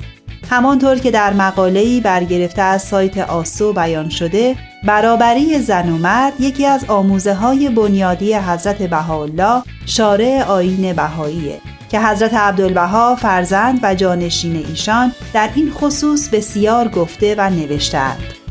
همانطور 0.49 0.95
که 0.95 1.11
در 1.11 1.33
مقاله‌ای 1.33 2.01
برگرفته 2.01 2.61
از 2.61 2.81
سایت 2.81 3.17
آسو 3.17 3.73
بیان 3.73 4.09
شده، 4.09 4.55
برابری 4.83 5.59
زن 5.59 5.89
و 5.89 5.97
مرد 5.97 6.33
یکی 6.39 6.65
از 6.65 6.85
آموزه 6.85 7.33
های 7.33 7.69
بنیادی 7.69 8.33
حضرت 8.33 8.81
بهاءالله 8.81 9.63
شارع 9.85 10.43
آین 10.43 10.93
بهاییه 10.93 11.59
که 11.89 11.99
حضرت 11.99 12.33
عبدالبها 12.33 13.15
فرزند 13.15 13.79
و 13.83 13.95
جانشین 13.95 14.55
ایشان 14.55 15.11
در 15.33 15.49
این 15.55 15.71
خصوص 15.71 16.29
بسیار 16.29 16.87
گفته 16.87 17.35
و 17.37 17.49
نوشتهاند. 17.49 18.46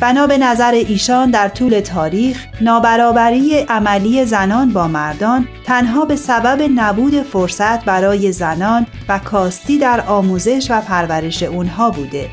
بنا 0.00 0.26
به 0.26 0.38
نظر 0.38 0.72
ایشان 0.72 1.30
در 1.30 1.48
طول 1.48 1.80
تاریخ 1.80 2.46
نابرابری 2.60 3.58
عملی 3.58 4.24
زنان 4.24 4.72
با 4.72 4.88
مردان 4.88 5.48
تنها 5.64 6.04
به 6.04 6.16
سبب 6.16 6.68
نبود 6.74 7.22
فرصت 7.22 7.84
برای 7.84 8.32
زنان 8.32 8.86
و 9.08 9.18
کاستی 9.18 9.78
در 9.78 10.00
آموزش 10.00 10.66
و 10.70 10.80
پرورش 10.80 11.42
اونها 11.42 11.90
بوده. 11.90 12.28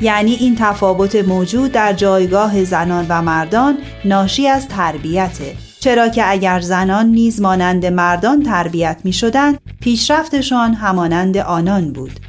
یعنی 0.00 0.34
این 0.34 0.56
تفاوت 0.58 1.16
موجود 1.16 1.72
در 1.72 1.92
جایگاه 1.92 2.64
زنان 2.64 3.06
و 3.08 3.22
مردان 3.22 3.78
ناشی 4.04 4.48
از 4.48 4.68
تربیته. 4.68 5.56
چرا 5.80 6.08
که 6.08 6.30
اگر 6.30 6.60
زنان 6.60 7.06
نیز 7.06 7.40
مانند 7.40 7.86
مردان 7.86 8.42
تربیت 8.42 9.00
می 9.04 9.12
شدن 9.12 9.56
پیشرفتشان 9.80 10.74
همانند 10.74 11.36
آنان 11.36 11.92
بود. 11.92 12.20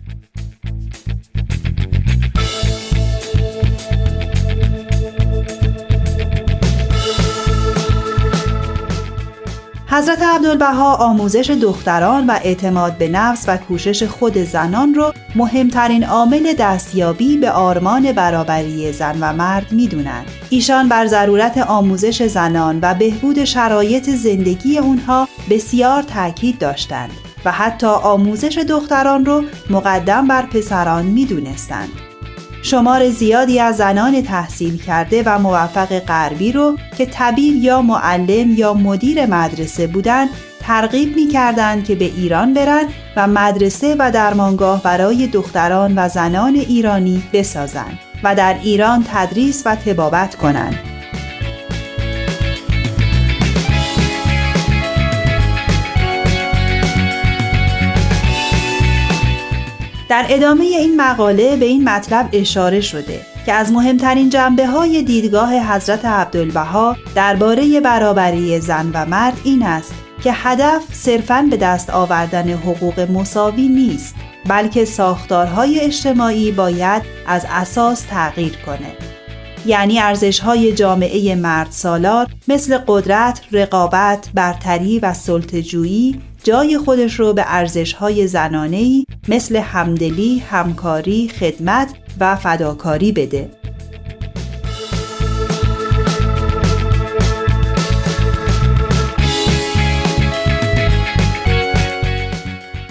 حضرت 9.96 10.22
عبدالبها 10.22 10.96
آموزش 10.96 11.50
دختران 11.50 12.28
و 12.28 12.40
اعتماد 12.44 12.98
به 12.98 13.08
نفس 13.08 13.46
و 13.48 13.58
کوشش 13.58 14.04
خود 14.04 14.38
زنان 14.38 14.94
را 14.94 15.14
مهمترین 15.36 16.04
عامل 16.04 16.54
دستیابی 16.54 17.38
به 17.38 17.52
آرمان 17.52 18.12
برابری 18.12 18.92
زن 18.92 19.18
و 19.22 19.34
مرد 19.34 19.72
می‌دونند. 19.72 20.26
ایشان 20.50 20.90
بر 20.90 21.06
ضرورت 21.08 21.58
آموزش 21.58 22.24
زنان 22.24 22.80
و 22.82 22.94
بهبود 22.94 23.44
شرایط 23.44 24.10
زندگی 24.10 24.78
اونها 24.78 25.28
بسیار 25.50 26.04
تاکید 26.04 26.60
داشتند 26.60 27.12
و 27.46 27.52
حتی 27.52 27.88
آموزش 27.88 28.58
دختران 28.70 29.26
رو 29.26 29.44
مقدم 29.70 30.28
بر 30.28 30.42
پسران 30.46 31.06
می‌دونستند. 31.06 31.90
شمار 32.66 33.10
زیادی 33.10 33.60
از 33.60 33.78
زنان 33.78 34.22
تحصیل 34.22 34.78
کرده 34.78 35.24
و 35.26 35.40
موفق 35.40 36.00
غربی 36.00 36.52
رو 36.52 36.78
که 36.98 37.06
طبیب 37.06 37.64
یا 37.64 37.82
معلم 37.82 38.52
یا 38.52 38.74
مدیر 38.74 39.26
مدرسه 39.26 39.88
بودند 39.88 40.30
ترغیب 40.60 41.16
می 41.16 41.28
کردند 41.28 41.84
که 41.84 41.96
به 41.96 42.06
ایران 42.06 42.54
برن 42.54 42.86
و 43.16 43.28
مدرسه 43.28 43.96
و 44.00 44.12
درمانگاه 44.12 44.84
برای 44.84 45.28
دختران 45.28 45.94
و 45.98 46.10
زنان 46.10 46.56
ایرانی 46.56 47.24
بسازند 47.34 48.00
و 48.24 48.36
در 48.36 48.60
ایران 48.64 49.06
تدریس 49.08 49.64
و 49.66 49.76
تبابت 49.76 50.36
کنند. 50.36 50.95
در 60.16 60.26
ادامه 60.30 60.64
این 60.64 61.02
مقاله 61.02 61.56
به 61.56 61.66
این 61.66 61.90
مطلب 61.90 62.30
اشاره 62.34 62.82
شده 62.82 63.22
که 63.46 63.54
از 63.54 63.72
مهمترین 63.72 64.30
جنبه 64.30 64.68
های 64.68 65.04
دیدگاه 65.04 65.74
حضرت 65.74 66.06
عبدالبها 66.06 66.98
درباره 67.16 67.80
برابری 67.80 68.60
زن 68.60 68.92
و 68.94 69.06
مرد 69.06 69.38
این 69.44 69.64
است 69.64 69.94
که 70.24 70.32
هدف 70.34 70.84
صرفاً 70.92 71.48
به 71.52 71.58
دست 71.58 71.90
آوردن 71.90 72.50
حقوق 72.50 73.00
مساوی 73.00 73.68
نیست 73.68 74.16
بلکه 74.48 74.86
ساختارهای 74.86 75.80
اجتماعی 75.80 76.52
باید 76.52 77.02
از 77.28 77.46
اساس 77.50 78.02
تغییر 78.02 78.58
کنه. 78.66 78.94
یعنی 79.66 80.00
ارزش 80.00 80.40
های 80.40 80.74
جامعه 80.74 81.36
مرد 81.36 81.72
سالار 81.72 82.28
مثل 82.48 82.78
قدرت، 82.88 83.42
رقابت، 83.52 84.30
برتری 84.34 85.00
و 85.00 85.14
سلطجویی 85.14 86.22
جای 86.46 86.78
خودش 86.78 87.20
رو 87.20 87.34
به 87.34 87.44
ارزش 87.48 87.94
های 87.94 88.28
زنانهی 88.28 89.06
مثل 89.28 89.56
همدلی، 89.56 90.40
همکاری، 90.40 91.30
خدمت 91.40 91.94
و 92.20 92.36
فداکاری 92.36 93.12
بده. 93.12 93.50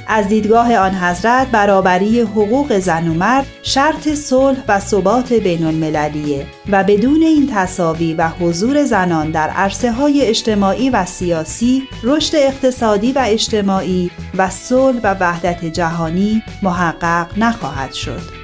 از 0.06 0.28
دیدگاه 0.28 0.76
آن 0.76 0.94
حضرت 0.94 1.48
برابری 1.48 2.20
حقوق 2.20 2.78
زن 2.78 3.08
و 3.08 3.14
مرد 3.14 3.46
شرط 3.62 4.08
صلح 4.08 4.58
و 4.68 4.78
ثبات 4.78 5.32
بین 5.32 5.64
المللیه 5.64 6.46
و 6.70 6.84
بدون 6.84 7.22
این 7.22 7.50
تصاوی 7.54 8.14
و 8.14 8.28
حضور 8.28 8.84
زنان 8.84 9.30
در 9.30 9.48
عرصه 9.48 9.92
های 9.92 10.22
اجتماعی 10.22 10.90
و 10.90 11.04
سیاسی 11.04 11.82
رشد 12.02 12.36
اقتصادی 12.36 13.12
و 13.12 13.22
اجتماعی 13.26 14.10
و 14.38 14.50
صلح 14.50 15.00
و 15.02 15.16
وحدت 15.20 15.64
جهانی 15.64 16.42
محقق 16.62 17.26
نخواهد 17.38 17.92
شد. 17.92 18.43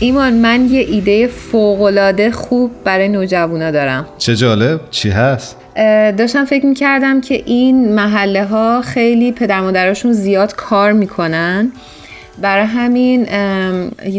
ایمان 0.00 0.32
من 0.32 0.66
یه 0.70 0.80
ایده 0.80 1.26
فوقالعاده 1.26 2.30
خوب 2.30 2.70
برای 2.84 3.08
نوجوانا 3.08 3.70
دارم. 3.70 4.06
چه 4.18 4.36
جالب. 4.36 4.80
چی 4.90 5.10
هست؟ 5.10 5.56
داشتم 6.18 6.44
فکر 6.44 6.66
می‌کردم 6.66 7.20
که 7.20 7.42
این 7.46 7.94
محله 7.94 8.44
ها 8.44 8.82
خیلی 8.82 9.32
پدر 9.32 9.60
مادراشون 9.60 10.12
زیاد 10.12 10.54
کار 10.54 10.92
می‌کنن. 10.92 11.72
برای 12.40 12.64
همین 12.64 13.26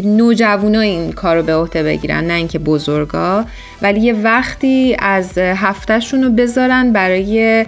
نوجوانا 0.04 0.80
این 0.80 1.12
کار 1.12 1.36
رو 1.36 1.42
به 1.42 1.54
عهده 1.54 1.82
بگیرن 1.82 2.24
نه 2.24 2.34
اینکه 2.34 2.58
بزرگا. 2.58 3.44
ولی 3.82 4.00
یه 4.00 4.12
وقتی 4.12 4.96
از 4.98 5.38
هفتهشون 5.38 6.24
رو 6.24 6.30
بذارن 6.30 6.92
برای 6.92 7.66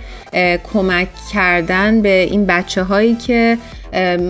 کمک 0.73 1.09
کردن 1.33 2.03
به 2.03 2.29
این 2.31 2.47
بچه 2.47 2.83
هایی 2.83 3.15
که 3.15 3.59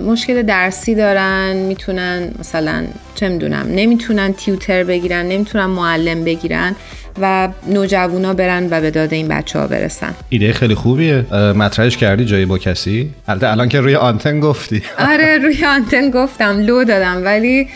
مشکل 0.07 0.43
درسی 0.43 0.95
دارن 0.95 1.57
می‌تونن 1.57 2.31
مثلا 2.39 2.85
چه 3.15 3.29
می‌دونم 3.29 3.67
نمی‌تونن 3.69 4.33
تیوتر 4.33 4.85
بگیرن 4.85 5.27
نمی‌تونن 5.27 5.67
معلم 5.67 6.25
بگیرن. 6.25 6.77
و 7.23 7.49
نوجوانا 7.69 8.35
برن 8.35 8.67
و 8.71 8.81
به 8.81 8.91
داده 8.91 9.17
این 9.17 9.29
بچه 9.29 9.59
ها 9.59 9.67
برسن. 9.67 10.15
ایده 10.29 10.53
خیلی 10.53 10.75
خوبیه. 10.75 11.25
مطرحش 11.57 11.97
کردی 11.97 12.25
جایی 12.25 12.45
با 12.45 12.59
کسی؟ 12.59 13.11
البته 13.29 13.51
الان 13.51 13.69
که 13.69 13.81
روی 13.81 13.95
آنتن 13.95 14.41
گفتی. 14.41 14.83
آره 15.13 15.39
روی 15.39 15.65
آنتن 15.65 16.11
گفتم 16.11 16.61
لو 16.61 16.85
دادم 16.85 17.25
ولی 17.25 17.69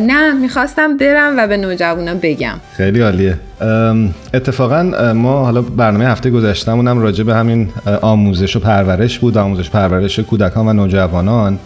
نه 0.00 0.32
می‌خواستم 0.32 0.96
برم 0.96 1.34
و 1.38 1.46
به 1.46 1.56
نوجوانا 1.56 2.14
بگم. 2.22 2.60
خیلی 2.76 3.00
عالیه. 3.00 3.38
اتفاقا 4.34 5.12
ما 5.12 5.44
حالا 5.44 5.62
برنامه 5.62 6.06
هفته 6.06 6.30
گذشتمونم 6.30 6.98
راجع 6.98 7.24
به 7.24 7.34
همین 7.34 7.68
آموزش 8.02 8.56
و 8.56 8.60
پرورش 8.60 9.18
بود. 9.18 9.38
آموزش 9.38 9.70
پرورش 9.70 10.18
کودکان 10.18 10.68
و 10.68 10.72
نوجوانان. 10.72 11.58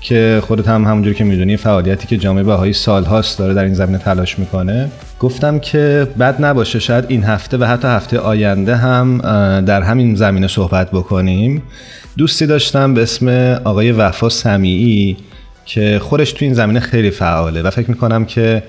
که 0.00 0.42
خودت 0.46 0.68
هم 0.68 0.84
همونجور 0.84 1.14
که 1.14 1.24
می‌دونی 1.24 1.56
فعالیتی 1.56 2.06
که 2.06 2.16
جامعه 2.16 2.42
بهایی 2.42 2.72
سالهاست 2.72 3.38
داره 3.38 3.54
در 3.54 3.64
این 3.64 3.74
زمینه 3.74 3.98
تلاش 3.98 4.38
می‌کنه. 4.38 4.88
گفتم 5.20 5.58
که 5.58 6.08
بد 6.18 6.44
نباشه 6.44 6.78
شاید 6.78 7.04
این 7.08 7.24
هفته 7.24 7.56
و 7.56 7.64
حتی 7.64 7.88
هفته 7.88 8.18
آینده 8.18 8.76
هم 8.76 9.18
در 9.60 9.82
همین 9.82 10.14
زمینه 10.14 10.48
صحبت 10.48 10.90
بکنیم. 10.90 11.62
دوستی 12.16 12.46
داشتم 12.46 12.94
به 12.94 13.02
اسم 13.02 13.28
آقای 13.64 13.92
وفا 13.92 14.28
سمیعی 14.28 15.16
که 15.64 15.98
خودش 16.02 16.32
تو 16.32 16.44
این 16.44 16.54
زمینه 16.54 16.80
خیلی 16.80 17.10
فعاله 17.10 17.62
و 17.62 17.70
فکر 17.70 17.90
می‌کنم 17.90 18.24
که 18.24 18.62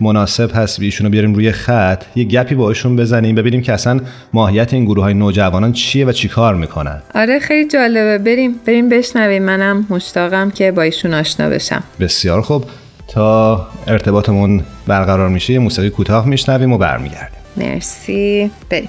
مناسب 0.00 0.50
هست 0.54 0.80
ایشونو 0.80 1.10
بیاریم 1.10 1.34
روی 1.34 1.52
خط 1.52 2.04
یه 2.16 2.24
گپی 2.24 2.54
با 2.54 2.68
ایشون 2.68 2.96
بزنیم 2.96 3.34
ببینیم 3.34 3.62
که 3.62 3.72
اصلا 3.72 4.00
ماهیت 4.32 4.74
این 4.74 4.84
گروه 4.84 5.04
های 5.04 5.14
نوجوانان 5.14 5.72
چیه 5.72 6.06
و 6.06 6.12
چی 6.12 6.28
کار 6.28 6.54
می‌کنن. 6.54 7.02
آره 7.14 7.38
خیلی 7.38 7.68
جالبه. 7.68 8.18
بریم 8.18 8.54
بریم 8.66 8.88
بشنویم. 8.88 9.42
منم 9.42 9.86
مشتاقم 9.90 10.50
که 10.50 10.72
با 10.72 10.82
ایشون 10.82 11.14
آشنا 11.14 11.50
بشم. 11.50 11.82
بسیار 12.00 12.42
خوب. 12.42 12.64
تا 13.08 13.66
ارتباطمون 13.86 14.62
برقرار 14.86 15.28
میشه 15.28 15.52
یه 15.52 15.58
موسیقی 15.58 15.90
کوتاه 15.90 16.28
میشنویم 16.28 16.72
و 16.72 16.78
برمیگردیم. 16.78 17.38
مرسی. 17.56 18.50
بریم. 18.70 18.88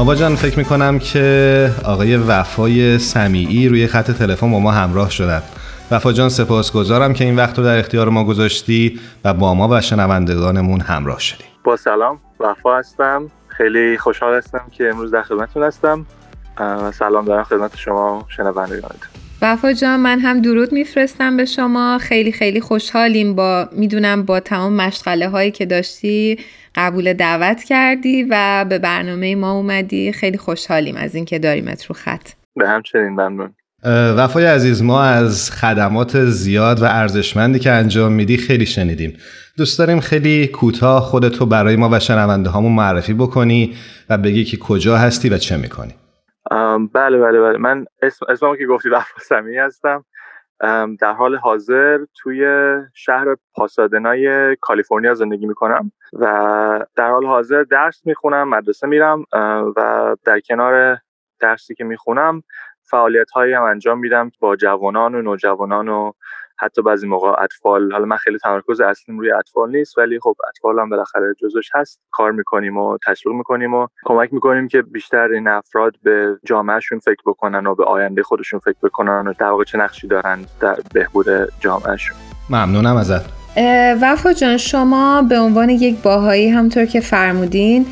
آبا 0.00 0.14
جان 0.14 0.36
فکر 0.36 0.58
می‌کنم 0.58 0.98
که 0.98 1.70
آقای 1.84 2.16
وفای 2.16 2.98
سمیعی 2.98 3.68
روی 3.68 3.86
خط 3.86 4.10
تلفن 4.10 4.50
با 4.50 4.60
ما 4.60 4.72
همراه 4.72 5.10
شدن. 5.10 5.42
وفا 5.90 6.12
جان 6.12 6.28
سپاسگزارم 6.28 7.12
که 7.12 7.24
این 7.24 7.36
وقت 7.36 7.58
رو 7.58 7.64
در 7.64 7.78
اختیار 7.78 8.08
ما 8.08 8.24
گذاشتی 8.24 9.00
و 9.24 9.34
با 9.34 9.54
ما 9.54 9.68
و 9.68 9.80
شنوندگانمون 9.80 10.80
همراه 10.80 11.20
شدی. 11.20 11.44
با 11.64 11.76
سلام 11.76 12.20
وفا 12.40 12.78
هستم. 12.78 13.30
خیلی 13.48 13.98
خوشحال 13.98 14.34
هستم 14.34 14.62
که 14.72 14.88
امروز 14.88 15.10
در 15.10 15.22
خدمتتون 15.22 15.62
هستم. 15.62 16.06
و 16.58 16.92
سلام 16.92 17.24
دارم 17.24 17.44
خدمت 17.44 17.76
شما 17.76 18.26
شنوندگانتون. 18.36 19.10
وفا 19.42 19.72
جان 19.72 20.00
من 20.00 20.20
هم 20.20 20.42
درود 20.42 20.72
میفرستم 20.72 21.36
به 21.36 21.44
شما. 21.44 21.98
خیلی 21.98 22.32
خیلی 22.32 22.60
خوشحالیم 22.60 23.34
با 23.34 23.68
می‌دونم 23.72 24.22
با 24.22 24.40
تمام 24.40 24.72
مشغله 24.72 25.28
هایی 25.28 25.50
که 25.50 25.66
داشتی 25.66 26.38
قبول 26.74 27.12
دعوت 27.12 27.62
کردی 27.62 28.26
و 28.30 28.66
به 28.68 28.78
برنامه 28.78 29.34
ما 29.34 29.52
اومدی. 29.52 30.12
خیلی 30.12 30.38
خوشحالیم 30.38 30.96
از 30.96 31.14
اینکه 31.14 31.38
داریمت 31.38 31.86
رو 31.86 31.94
خط. 31.94 32.28
به 32.56 32.68
همچنین 32.68 33.08
ممنون. 33.08 33.54
وفای 34.16 34.44
عزیز 34.44 34.82
ما 34.82 35.02
از 35.02 35.50
خدمات 35.50 36.24
زیاد 36.24 36.82
و 36.82 36.84
ارزشمندی 36.84 37.58
که 37.58 37.70
انجام 37.70 38.12
میدی 38.12 38.36
خیلی 38.36 38.66
شنیدیم. 38.66 39.16
دوست 39.56 39.78
داریم 39.78 40.00
خیلی 40.00 40.46
کوتاه 40.46 41.02
خودتو 41.02 41.46
برای 41.46 41.76
ما 41.76 41.88
و 41.92 42.00
شنونده 42.00 42.50
هامون 42.50 42.72
معرفی 42.72 43.14
بکنی 43.14 43.74
و 44.10 44.18
بگی 44.18 44.44
که 44.44 44.56
کجا 44.56 44.96
هستی 44.96 45.28
و 45.28 45.38
چه 45.38 45.56
می‌کنی. 45.56 45.94
بله 46.94 47.18
بله 47.18 47.40
بله. 47.40 47.58
من 47.58 47.84
اسم 48.02 48.26
اسمم 48.28 48.56
که 48.56 48.66
گفتی 48.66 48.88
وفا 48.88 49.20
سمی 49.28 49.56
هستم. 49.56 50.04
در 51.00 51.12
حال 51.12 51.36
حاضر 51.36 51.98
توی 52.14 52.46
شهر 52.94 53.36
پاسادنای 53.54 54.56
کالیفرنیا 54.56 55.14
زندگی 55.14 55.46
می‌کنم 55.46 55.92
و 56.12 56.86
در 56.96 57.10
حال 57.10 57.26
حاضر 57.26 57.62
درس 57.62 58.06
می‌خونم 58.06 58.48
مدرسه 58.48 58.86
میرم 58.86 59.24
و 59.76 60.16
در 60.24 60.40
کنار 60.40 60.98
درسی 61.40 61.74
که 61.74 61.84
می‌خونم 61.84 62.42
فعالیت 62.82 63.30
هایی 63.30 63.52
هم 63.52 63.62
انجام 63.62 63.98
میدم 63.98 64.30
با 64.40 64.56
جوانان 64.56 65.14
و 65.14 65.22
نوجوانان 65.22 65.88
و 65.88 66.12
حتی 66.60 66.82
بعضی 66.82 67.06
موقع 67.06 67.42
اطفال 67.42 67.92
حالا 67.92 68.04
من 68.04 68.16
خیلی 68.16 68.38
تمرکز 68.38 68.80
اصلیم 68.80 69.18
روی 69.18 69.32
اطفال 69.32 69.76
نیست 69.76 69.98
ولی 69.98 70.18
خب 70.20 70.36
اطفال 70.48 70.78
هم 70.78 70.88
بالاخره 70.90 71.34
جزوش 71.40 71.68
هست. 71.74 72.00
کار 72.10 72.32
می‌کنیم 72.32 72.78
و 72.78 72.98
تشویق 73.06 73.36
می‌کنیم 73.36 73.74
و 73.74 73.86
کمک 74.04 74.32
می‌کنیم 74.32 74.68
که 74.68 74.82
بیشتر 74.82 75.28
این 75.28 75.48
افراد 75.48 75.94
به 76.02 76.38
جامعهشون 76.44 76.98
فکر 76.98 77.22
بکنن 77.26 77.66
و 77.66 77.74
به 77.74 77.84
آینده 77.84 78.22
خودشون 78.22 78.60
فکر 78.60 78.78
بکنن 78.82 79.26
و 79.26 79.32
در 79.38 79.50
واقع 79.50 79.64
چه 79.64 79.78
نقشی 79.78 80.06
دارن 80.06 80.38
در 80.60 80.76
بهبود 80.94 81.26
جامعهشون. 81.60 82.16
ممنونم 82.50 82.96
ازت. 82.96 83.40
وفا 84.02 84.32
جان 84.32 84.56
شما 84.56 85.22
به 85.22 85.38
عنوان 85.38 85.70
یک 85.70 86.02
باهایی 86.02 86.48
همطور 86.48 86.84
که 86.84 87.00
فرمودین 87.00 87.86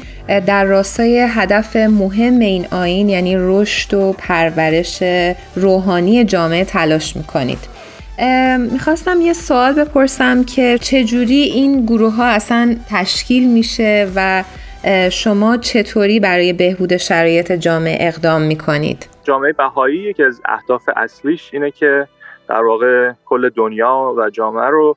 در 0.46 0.64
راستای 0.64 1.26
هدف 1.30 1.76
مهم 1.76 2.38
این 2.38 2.66
آین 2.72 3.08
یعنی 3.08 3.34
رشد 3.38 3.94
و 3.94 4.12
پرورش 4.12 5.02
روحانی 5.56 6.24
جامعه 6.24 6.64
تلاش 6.64 7.16
می‌کنید. 7.16 7.77
می‌خواستم 8.72 9.20
یه 9.20 9.32
سوال 9.32 9.72
بپرسم 9.72 10.44
که 10.44 10.78
چجوری 10.78 11.34
این 11.34 11.86
گروه 11.86 12.14
ها 12.14 12.24
اصلا 12.24 12.76
تشکیل 12.90 13.50
میشه 13.50 14.12
و 14.16 14.44
شما 15.10 15.56
چطوری 15.56 16.20
برای 16.20 16.52
بهبود 16.52 16.96
شرایط 16.96 17.52
جامعه 17.52 18.08
اقدام 18.08 18.42
می‌کنید؟ 18.42 19.08
جامعه 19.24 19.52
بهایی 19.52 19.98
یکی 19.98 20.22
از 20.22 20.40
اهداف 20.44 20.88
اصلیش 20.96 21.50
اینه 21.52 21.70
که 21.70 22.08
در 22.48 22.64
واقع 22.64 23.12
کل 23.24 23.48
دنیا 23.48 24.14
و 24.16 24.30
جامعه 24.30 24.66
رو 24.66 24.96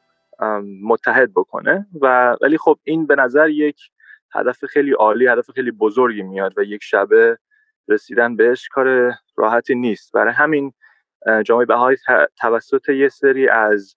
متحد 0.84 1.30
بکنه 1.36 1.86
و 2.01 2.36
ولی 2.41 2.57
خب 2.57 2.78
این 2.84 3.07
به 3.07 3.15
نظر 3.15 3.49
یک 3.49 3.78
هدف 4.34 4.65
خیلی 4.65 4.91
عالی 4.91 5.28
هدف 5.28 5.51
خیلی 5.51 5.72
بزرگی 5.72 6.22
میاد 6.22 6.53
و 6.57 6.63
یک 6.63 6.84
شبه 6.84 7.38
رسیدن 7.88 8.36
بهش 8.36 8.67
کار 8.67 9.13
راحتی 9.38 9.76
نیست 9.76 10.11
برای 10.13 10.34
همین 10.34 10.74
جامعه 11.45 11.65
بهایی 11.65 11.97
توسط 12.41 12.89
یه 12.89 13.09
سری 13.09 13.49
از 13.49 13.95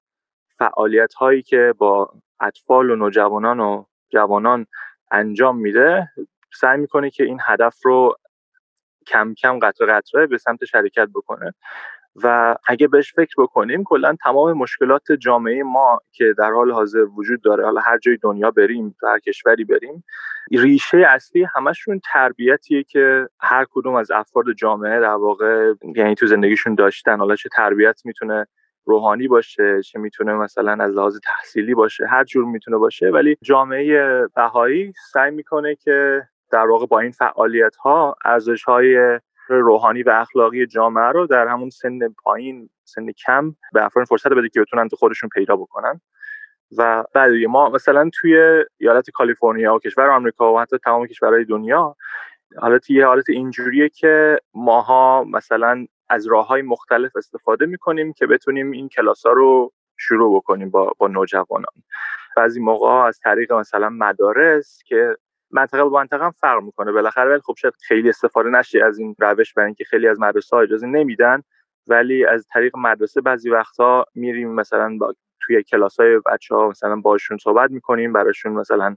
فعالیت 0.59 1.15
هایی 1.15 1.43
که 1.43 1.75
با 1.79 2.13
اطفال 2.41 2.91
و 2.91 2.97
نوجوانان 2.97 3.61
و 3.61 3.85
جوانان 4.13 4.67
انجام 5.11 5.59
میده 5.59 6.11
سعی 6.61 6.79
می‌کنه 6.79 7.11
که 7.11 7.25
این 7.25 7.39
هدف 7.45 7.77
رو 7.85 8.17
کم 9.07 9.35
کم 9.35 9.59
قطره 9.59 9.87
قطره 9.87 10.27
به 10.27 10.39
سمت 10.39 10.65
شرکت 10.65 11.09
بکنه. 11.15 11.55
و 12.23 12.57
اگه 12.67 12.89
بهش 12.89 13.15
فکر 13.15 13.35
بکنیم 13.39 13.85
کلا 13.85 14.17
تمام 14.25 14.53
مشکلات 14.53 15.13
جامعه 15.13 15.63
ما 15.63 16.01
که 16.13 16.35
در 16.39 16.51
حال 16.51 16.71
حاضر 16.71 17.05
وجود 17.17 17.43
داره 17.43 17.65
حالا 17.65 17.81
هر 17.81 17.99
جای 17.99 18.17
دنیا 18.23 18.51
بریم 18.51 18.97
هر 19.03 19.19
کشوری 19.19 19.65
بریم 19.65 20.05
ریشه 20.51 20.99
اصلی 21.09 21.47
همشون 21.55 22.01
تربیتیه 22.13 22.83
که 22.83 23.29
هر 23.41 23.67
کدوم 23.71 23.95
از 23.95 24.11
افراد 24.11 24.45
جامعه 24.57 25.01
در 25.01 25.15
واقع 25.15 25.73
یعنی 25.97 26.15
تو 26.15 26.27
زندگیشون 26.27 26.75
داشتن. 26.75 27.19
حالا 27.19 27.37
چه 27.37 27.49
تربیت 27.57 28.01
می‌تونه 28.05 28.47
روحانی 28.85 29.29
باشه 29.29 29.83
چه 29.83 29.99
می‌تونه 29.99 30.35
مثلا 30.35 30.85
از 30.85 30.93
لحاظ 30.93 31.19
تحصیلی 31.25 31.75
باشه 31.75 32.07
هر 32.07 32.25
جور 32.25 32.45
می‌تونه 32.45 32.77
باشه. 32.77 33.11
ولی 33.11 33.37
جامعه 33.43 34.27
بهایی 34.37 34.93
سعی 35.13 35.31
می‌کنه 35.31 35.75
که 35.75 36.23
در 36.51 36.67
واقع 36.67 36.87
با 36.87 37.01
این 37.01 37.11
فعالیت 37.11 37.77
ها 37.77 38.17
ارزش 38.25 38.65
های 38.65 39.21
روحانی 39.49 40.03
و 40.03 40.11
اخلاقی 40.11 40.67
جامعه 40.67 41.05
رو 41.05 41.27
در 41.27 41.49
همون 41.49 41.71
سن 41.71 42.09
پایین 42.09 42.71
سن 42.85 43.13
کم 43.13 43.55
به 43.73 43.85
افراد 43.85 44.07
فرصت 44.07 44.29
بده 44.29 44.49
که 44.49 44.61
بتونن 44.61 44.89
تو 44.89 44.97
خودشون 44.97 45.29
پیدا 45.29 45.57
بکنن. 45.57 46.01
و 46.79 47.05
بعد 47.15 47.31
ما 47.49 47.69
مثلا 47.69 48.11
توی 48.15 48.65
ایالت 48.79 49.11
کالیفرنیا 49.11 49.75
و 49.75 49.79
کشور 49.79 50.11
آمریکا 50.11 50.55
و 50.55 50.61
حتی 50.61 50.79
تمام 50.79 51.07
کشورهای 51.07 51.45
دنیا 51.45 51.97
حالت 52.59 52.91
یه 52.91 53.07
حالت 53.07 53.31
اینجوریه 53.31 53.89
که 53.89 54.41
ماها 54.55 55.25
مثلا 55.25 55.87
از 56.09 56.27
راه 56.27 56.47
های 56.47 56.63
مختلف 56.63 57.17
استفاده 57.17 57.67
می‌کنیم 57.67 58.13
که 58.13 58.27
بتونیم 58.27 58.71
این 58.71 58.89
کلاس 58.89 59.27
ها 59.27 59.33
رو 59.33 59.73
شروع 59.97 60.37
بکنیم 60.37 60.71
با, 60.71 60.93
با 60.99 61.09
نوجوانان. 61.09 61.73
بعضی 62.37 62.61
موقع 62.61 62.89
از 62.89 63.19
طریق 63.19 63.53
مثلا 63.53 63.89
مدارس 63.89 64.83
که 64.87 65.17
منطقه 65.55 65.85
با 65.85 65.99
منطقه 65.99 66.25
هم 66.25 66.31
فرق 66.31 66.63
می‌کنه. 66.63 66.93
بالاخره 66.93 67.31
ولی 67.31 67.41
خب 67.41 67.55
شاید 67.59 67.75
خیلی 67.89 68.09
استفاده 68.09 68.51
نشه 68.51 68.85
از 68.85 68.99
این 68.99 69.17
روش 69.19 69.55
برای 69.55 69.67
اینکه 69.67 69.85
خیلی 69.85 70.09
از 70.09 70.21
مدرسه 70.21 70.57
ها 70.57 70.63
اجازه 70.63 70.87
نمیدن 70.87 71.43
ولی 71.87 72.25
از 72.25 72.47
طریق 72.53 72.77
مدرسه 72.77 73.21
بعضی 73.21 73.51
وقتها 73.51 74.05
میریم 74.15 74.55
مثلا 74.55 74.97
با 75.01 75.15
توی 75.41 75.63
کلاس 75.63 76.01
های 76.01 76.21
بچه 76.27 76.55
ها 76.55 76.69
مثلا 76.69 76.97
باشون 76.97 77.39
صحبت 77.39 77.71
می‌کنیم 77.71 78.13
براشون 78.13 78.53
مثلا 78.53 78.97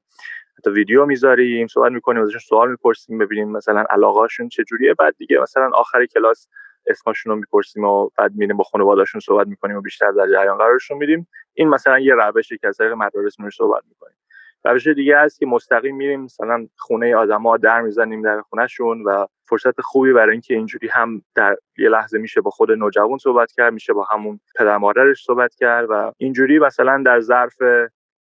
حتی 0.58 0.70
ویدیو 0.70 1.06
می‌ذاریم 1.06 1.68
صحبت 1.68 1.92
می‌کنیم 1.92 2.22
ازشون 2.22 2.40
سوال 2.40 2.72
می‌پرسیم 2.72 3.18
ببینیم 3.18 3.52
مثلا 3.52 3.86
علاقهشون 3.90 4.50
چجوریه 4.50 4.94
بعد 4.94 5.16
دیگه 5.18 5.40
مثلا 5.40 5.70
آخر 5.74 6.06
کلاس 6.06 6.48
اسمشون 6.88 7.32
رو 7.32 7.40
می‌پرسیم 7.40 7.84
و 7.84 8.10
بعد 8.18 8.32
میریم 8.36 8.58
با 8.58 8.64
خانواده‌شون 8.64 9.22
صحبت 9.22 9.48
می‌کنیم 9.48 9.78
و 9.78 9.82
بیشتر 9.82 10.12
در 10.12 10.28
جریان 10.28 10.58
قرارشون 10.58 10.98
میدیم. 10.98 11.28
این 11.54 11.70
مثلا 11.70 12.00
یه 12.00 12.14
روشی 12.16 12.58
که 12.58 12.68
از 12.68 12.78
طریق 12.78 12.92
مدارس 12.94 13.36
صحبت 13.58 13.84
می‌کنیم. 13.90 14.18
روش 14.66 14.88
دیگه 14.88 15.20
هست 15.20 15.40
که 15.40 15.46
مستقیم 15.46 15.96
میریم 15.96 16.22
مثلا 16.22 16.68
خونه 16.78 17.16
آدما 17.16 17.58
در 17.58 17.82
می‌زنیم 17.82 18.22
در 18.22 18.42
خونهشون 18.42 19.04
و 19.04 19.26
فرصت 19.50 19.82
خوبی 19.82 20.14
برای 20.14 20.32
اینکه 20.32 20.54
اینجوری 20.54 20.88
هم 20.88 21.22
در 21.36 21.58
یه 21.78 21.90
لحظه 21.90 22.18
میشه 22.18 22.42
با 22.42 22.52
خود 22.52 22.72
نوجوان 22.72 23.18
صحبت 23.18 23.52
کرد 23.52 23.74
میشه 23.74 23.94
با 23.94 24.04
همون 24.04 24.40
پدر 24.56 24.78
مادرش 24.78 25.24
صحبت 25.24 25.56
کرد 25.56 25.88
و 25.90 26.12
اینجوری 26.18 26.60
مثلا 26.60 27.04
در 27.06 27.20
ظرف 27.20 27.56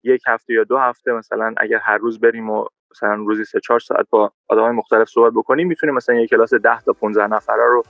یک 0.03 0.23
هفته 0.27 0.55
یا 0.55 0.65
دو 0.65 0.79
هفته 0.79 1.13
مثلا 1.13 1.55
اگر 1.57 1.79
هر 1.79 1.99
روز 1.99 2.21
بریم 2.21 2.51
و 2.51 2.65
مثلا 2.91 3.15
روزی 3.15 3.45
سه 3.45 3.61
چهار 3.61 3.81
ساعت 3.81 4.07
با 4.11 4.33
آدمای 4.49 4.73
مختلف 4.73 5.09
صحبت 5.09 5.33
بکنیم 5.33 5.69
می‌تونیم 5.69 5.95
مثلا 5.95 6.15
یک 6.15 6.31
کلاس 6.31 6.55
10 6.55 6.81
تا 6.81 6.93
15 6.93 7.27
نفره 7.27 7.65
رو 7.65 7.83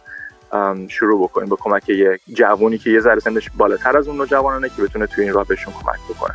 شروع 0.89 1.23
بکنیم 1.23 1.49
با 1.49 1.59
کمک 1.61 1.89
یک 1.89 2.21
جوونی 2.37 2.79
که 2.79 2.91
یه 2.91 3.01
ذره 3.01 3.21
سنش 3.21 3.49
بالاتر 3.59 3.97
از 3.97 4.09
اون 4.09 4.17
نوجوانانه 4.17 4.69
که 4.77 4.83
بتونه 4.83 5.07
توی 5.07 5.25
این 5.25 5.33
راه 5.33 5.47
بهشون 5.47 5.75
کمک 5.75 6.17
بکنه. 6.17 6.35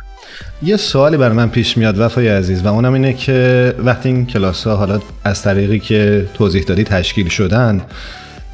یه 0.62 0.76
سوالی 0.76 1.16
برای 1.16 1.36
من 1.36 1.48
پیش 1.48 1.76
میاد 1.76 1.98
وفای 1.98 2.28
عزیز 2.28 2.62
و 2.62 2.68
اونم 2.68 2.92
اینه 2.92 3.12
که 3.12 3.74
وقتی 3.78 4.08
این 4.08 4.26
کلاس 4.26 4.66
ها 4.66 4.76
حالا 4.76 5.00
از 5.24 5.42
طریقی 5.42 5.78
که 5.78 6.26
توضیح 6.34 6.62
دادی 6.62 6.84
تشکیل 6.84 7.28
شدن 7.28 7.82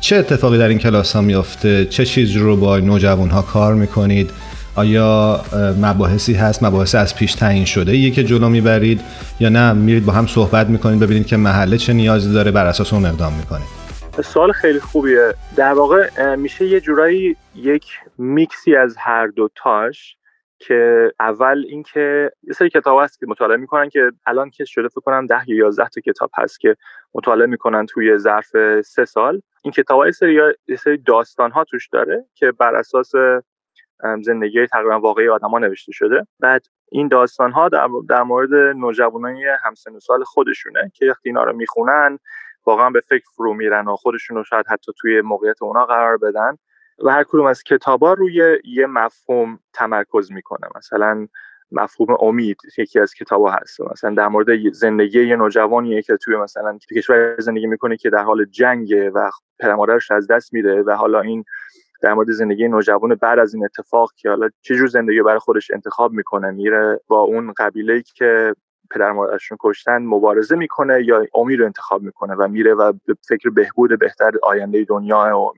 چه 0.00 0.16
اتفاقی 0.16 0.58
در 0.58 0.68
این 0.68 0.78
کلاس 0.78 1.12
ها 1.12 1.22
میافته؟ 1.22 1.84
چه 1.84 2.04
چیز 2.04 2.36
رو 2.36 2.56
با 2.56 2.78
نوجوان 2.78 3.30
ها 3.30 3.42
کار 3.42 3.74
می‌کنید؟ 3.74 4.30
آیا 4.74 5.40
مباحثی 5.82 6.34
هست؟ 6.34 6.62
مباحث 6.62 6.94
از 6.94 7.16
پیش 7.16 7.34
تعیین 7.34 7.64
شده 7.64 7.96
یه 7.96 8.10
که 8.10 8.24
جلو 8.24 8.48
می‌برید 8.48 9.00
یا 9.40 9.48
نه؟ 9.48 9.72
میرید 9.72 10.04
با 10.04 10.12
هم 10.12 10.26
صحبت 10.26 10.66
می‌کنید 10.66 11.00
ببینید 11.00 11.26
که 11.26 11.36
محله 11.36 11.78
چه 11.78 11.92
نیازی 11.92 12.32
داره 12.32 12.50
بر 12.50 12.66
اساس 12.66 12.92
اون 12.92 13.06
اقدام 13.06 13.32
می‌کنید. 13.32 13.81
سوال 14.20 14.52
خیلی 14.52 14.80
خوبیه. 14.80 15.34
در 15.56 15.72
واقع 15.72 16.34
میشه 16.34 16.64
یه 16.64 16.80
جورایی 16.80 17.36
یک 17.54 17.86
میکسی 18.18 18.76
از 18.76 18.96
هر 18.96 19.26
دو 19.26 19.48
تاش 19.54 20.16
که 20.58 21.12
اول 21.20 21.64
اینکه 21.68 22.30
یه 22.42 22.52
سری 22.52 22.70
کتاب 22.70 23.00
هست 23.02 23.18
که 23.18 23.26
مطالعه 23.26 23.56
می‌کنن 23.56 23.88
که 23.88 24.12
الان 24.26 24.50
که 24.50 24.64
شده 24.64 24.88
فکر 24.88 25.00
کنم 25.00 25.26
ده 25.26 25.50
یا 25.50 25.56
یازده 25.56 25.88
تا 25.88 26.00
کتاب 26.00 26.30
هست 26.38 26.60
که 26.60 26.76
مطالعه 27.14 27.46
می‌کنن 27.46 27.86
توی 27.86 28.18
ظرف 28.18 28.80
سه 28.82 29.04
سال. 29.04 29.42
این 29.62 29.72
کتاب 29.72 30.00
های 30.00 30.12
سری, 30.12 30.34
یه 30.68 30.76
سری 30.76 30.98
داستان 30.98 31.50
ها 31.50 31.64
توش 31.64 31.88
داره 31.88 32.24
که 32.34 32.52
بر 32.52 32.74
اساس 32.74 33.12
زندگی 34.22 34.66
تقریبا 34.66 35.00
واقعی 35.00 35.28
آدما 35.28 35.58
نوشته 35.58 35.92
شده. 35.92 36.26
بعد 36.40 36.62
این 36.90 37.08
داستان 37.08 37.52
ها 37.52 37.68
در, 38.08 38.22
مورد 38.22 38.54
نوجوانای 38.54 39.44
همسن 39.64 39.98
سال 39.98 40.24
خودشونه 40.24 40.90
که 40.94 41.06
وقتی 41.06 41.28
اینا 41.28 41.44
رو 41.44 41.52
می‌خونن 41.56 42.18
واقعا 42.66 42.90
به 42.90 43.00
فکر 43.00 43.24
فرو 43.36 43.54
میرن 43.54 43.88
و 43.88 43.96
خودشون 43.96 44.36
رو 44.36 44.44
شاید 44.44 44.66
حتی 44.68 44.92
توی 45.00 45.20
موقعیت 45.20 45.62
اونا 45.62 45.86
قرار 45.86 46.16
بدن 46.16 46.58
و 46.98 47.12
هر 47.12 47.24
کدوم 47.24 47.46
از 47.46 47.62
کتابا 47.62 48.12
روی 48.12 48.58
یه 48.64 48.86
مفهوم 48.86 49.58
تمرکز 49.72 50.32
می‌کنه. 50.32 50.68
مثلا 50.76 51.28
مفهوم 51.72 52.16
امید 52.20 52.56
یکی 52.78 53.00
از 53.00 53.14
کتابا 53.14 53.50
هست. 53.50 53.80
مثلا 53.80 54.14
در 54.14 54.28
مورد 54.28 54.72
زندگی 54.72 55.26
یه 55.26 55.36
نوجوانیه 55.36 56.02
که 56.02 56.16
توی 56.16 56.36
مثلا 56.36 56.78
کشور 56.96 57.40
زندگی 57.40 57.66
می‌کنه 57.66 57.96
که 57.96 58.10
در 58.10 58.22
حال 58.22 58.44
جنگه 58.44 59.10
و 59.10 59.30
پدر 59.58 59.74
مادرش 59.74 60.10
از 60.10 60.26
دست 60.26 60.52
میده 60.52 60.82
و 60.82 60.90
حالا 60.90 61.20
این 61.20 61.44
در 62.02 62.14
مورد 62.14 62.30
زندگی 62.30 62.68
نوجوان 62.68 63.14
بعد 63.14 63.38
از 63.38 63.54
این 63.54 63.64
اتفاق 63.64 64.12
که 64.16 64.28
حالا 64.28 64.48
چه 64.60 64.74
جور 64.74 64.86
زندگی 64.86 65.22
برای 65.22 65.38
خودش 65.38 65.70
انتخاب 65.70 66.12
می‌کنه 66.12 66.50
میره 66.50 67.00
با 67.06 67.20
اون 67.20 67.52
قبیله 67.56 68.02
که 68.14 68.54
پدر 68.90 69.12
مادرشون 69.12 69.58
کشتن 69.60 70.02
مبارزه 70.02 70.56
می‌کنه 70.56 71.04
یا 71.04 71.26
امید 71.34 71.60
رو 71.60 71.66
انتخاب 71.66 72.02
می‌کنه 72.02 72.34
و 72.34 72.48
میره 72.48 72.74
و 72.74 72.92
به 73.06 73.16
فکر 73.28 73.50
بهبود 73.50 73.98
بهتر 73.98 74.32
آینده 74.42 74.84
دنیا 74.84 75.38
و 75.38 75.52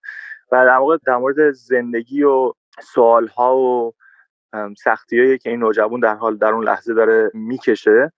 و 0.53 0.65
در 0.65 0.77
واقع 0.77 0.97
در 1.07 1.17
مورد 1.17 1.51
زندگی 1.51 2.23
و 2.23 2.53
سوال 2.83 3.27
ها 3.27 3.57
و 3.57 3.93
سختی 4.79 5.39
که 5.39 5.51
این 5.51 5.61
نوجوان 5.61 6.01
در 6.01 6.15
حال 6.15 6.37
در 6.37 6.53
اون 6.53 6.65
لحظه 6.65 6.95
داره 6.95 7.31
می‌کشه 7.35 8.13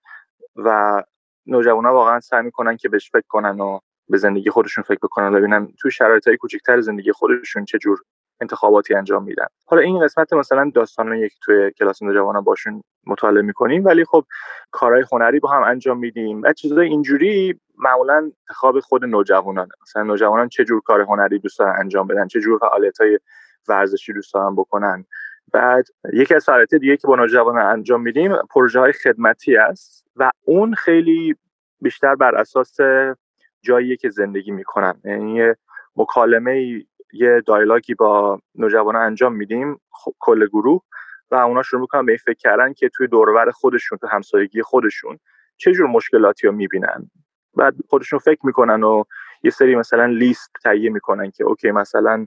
و 0.56 1.02
نوجوان 1.46 1.84
ها 1.84 1.94
واقعا 1.94 2.20
سعی 2.20 2.42
می‌کنن 2.42 2.76
که 2.76 2.88
بهش 2.88 3.10
فکر 3.10 3.26
کنن 3.28 3.60
و 3.60 3.78
به 4.08 4.18
زندگی 4.18 4.50
خودشون 4.50 4.84
فکر 4.84 4.98
بکنن 5.02 5.32
ببینن 5.32 5.68
تو 5.80 5.90
شرایط 5.90 6.28
های 6.28 6.36
کوچکتر 6.36 6.80
زندگی 6.80 7.12
خودشون 7.12 7.64
چه 7.64 7.78
جور 7.78 8.02
انتخاباتی 8.40 8.94
انجام 8.94 9.24
میدن. 9.24 9.46
حالا 9.66 9.82
این 9.82 10.04
قسمت 10.04 10.32
مثلا 10.32 10.70
داستان 10.74 11.20
که 11.28 11.34
توی 11.42 11.70
کلاس 11.70 12.02
نوجوانان 12.02 12.44
باشون 12.44 12.82
مطالعه 13.06 13.42
می‌کنیم 13.42 13.84
ولی 13.84 14.04
خب 14.04 14.24
کارهای 14.70 15.04
هنری 15.12 15.40
با 15.40 15.48
هم 15.48 15.62
انجام 15.62 15.98
میدیم. 15.98 16.42
و 16.42 16.52
چیزای 16.52 16.88
اینجوری 16.88 17.60
معمولا 17.78 18.14
انتخاب 18.14 18.80
خود 18.80 19.04
نوجوانان 19.04 19.68
مثلا 19.82 20.02
نوجوانان 20.02 20.48
چه 20.48 20.64
جور 20.64 20.80
کار 20.80 21.00
هنری 21.00 21.38
دوست 21.38 21.58
دارن 21.58 21.80
انجام 21.80 22.06
بدن 22.06 22.26
چه 22.26 22.40
جور 22.40 22.58
فعالیت 22.58 23.00
های 23.00 23.18
ورزشی 23.68 24.12
دوست 24.12 24.34
دارن 24.34 24.54
بکنن. 24.54 25.04
بعد 25.52 25.86
یکی 26.12 26.34
از 26.34 26.44
فعالیت 26.44 26.74
دیگه 26.74 26.96
که 26.96 27.08
با 27.08 27.16
نوجوانان 27.16 27.62
انجام 27.62 28.02
میدیم 28.02 28.36
پروژه 28.50 28.80
های 28.80 28.92
خدمتی 28.92 29.56
است 29.56 30.06
و 30.16 30.30
اون 30.44 30.74
خیلی 30.74 31.36
بیشتر 31.80 32.14
بر 32.14 32.34
اساس 32.34 32.76
جایی 33.62 33.96
که 33.96 34.10
زندگی 34.10 34.50
می‌کنن. 34.50 35.00
یعنی 35.04 35.54
مکالمه 35.96 36.84
یه 37.12 37.42
دایلاگی 37.46 37.94
با 37.94 38.40
نوجوانان 38.54 39.02
انجام 39.02 39.34
میدیم 39.34 39.80
خب، 39.90 40.14
کل 40.18 40.46
گروه 40.46 40.82
و 41.30 41.34
اونا 41.34 41.62
شروع 41.62 41.80
می‌کنن 41.80 42.06
به 42.06 42.12
این 42.12 42.18
فکر 42.24 42.38
کردن 42.38 42.72
که 42.72 42.88
توی 42.88 43.06
دورور 43.06 43.50
خودشون 43.50 43.98
تو 43.98 44.06
همسایگی 44.06 44.62
خودشون 44.62 45.18
چه 45.56 45.72
جور 45.72 45.86
مشکلاتی 45.86 46.46
رو 46.46 46.52
می‌بینن. 46.52 47.10
بعد 47.56 47.74
خودشون 47.88 48.18
فکر 48.18 48.46
می‌کنن 48.46 48.82
و 48.82 49.04
یه 49.42 49.50
سری 49.50 49.76
مثلا 49.76 50.06
لیست 50.06 50.52
تهیه 50.62 50.90
می‌کنن 50.90 51.30
که 51.30 51.44
اوکی 51.44 51.70
مثلا 51.70 52.26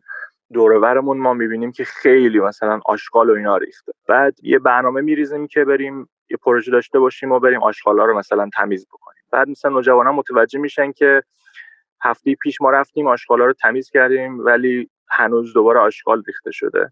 دورورمون 0.53 1.17
ما 1.17 1.33
می‌بینیم 1.33 1.71
که 1.71 1.83
خیلی 1.83 2.39
مثلا 2.39 2.79
آشغال 2.85 3.29
و 3.29 3.33
اینا 3.33 3.57
ریخته. 3.57 3.91
بعد 4.07 4.33
یه 4.43 4.59
برنامه 4.59 5.01
میریزیم 5.01 5.47
که 5.47 5.65
بریم 5.65 6.09
یه 6.29 6.37
پروژه 6.37 6.71
داشته 6.71 6.99
باشیم 6.99 7.31
و 7.31 7.39
بریم 7.39 7.63
آشغالا 7.63 8.05
رو 8.05 8.17
مثلا 8.17 8.49
تمیز 8.53 8.87
بکنیم. 8.87 9.23
بعد 9.31 9.49
مثلا 9.49 9.71
نوجوانان 9.71 10.15
متوجه 10.15 10.59
میشن 10.59 10.91
که 10.91 11.23
هفته 12.01 12.35
پیش 12.35 12.61
ما 12.61 12.69
رفتیم 12.69 13.07
آشغالا 13.07 13.45
رو 13.45 13.53
تمیز 13.53 13.89
کردیم 13.89 14.39
ولی 14.39 14.89
هنوز 15.09 15.53
دوباره 15.53 15.79
آشغال 15.79 16.23
ریخته 16.27 16.51
شده. 16.51 16.91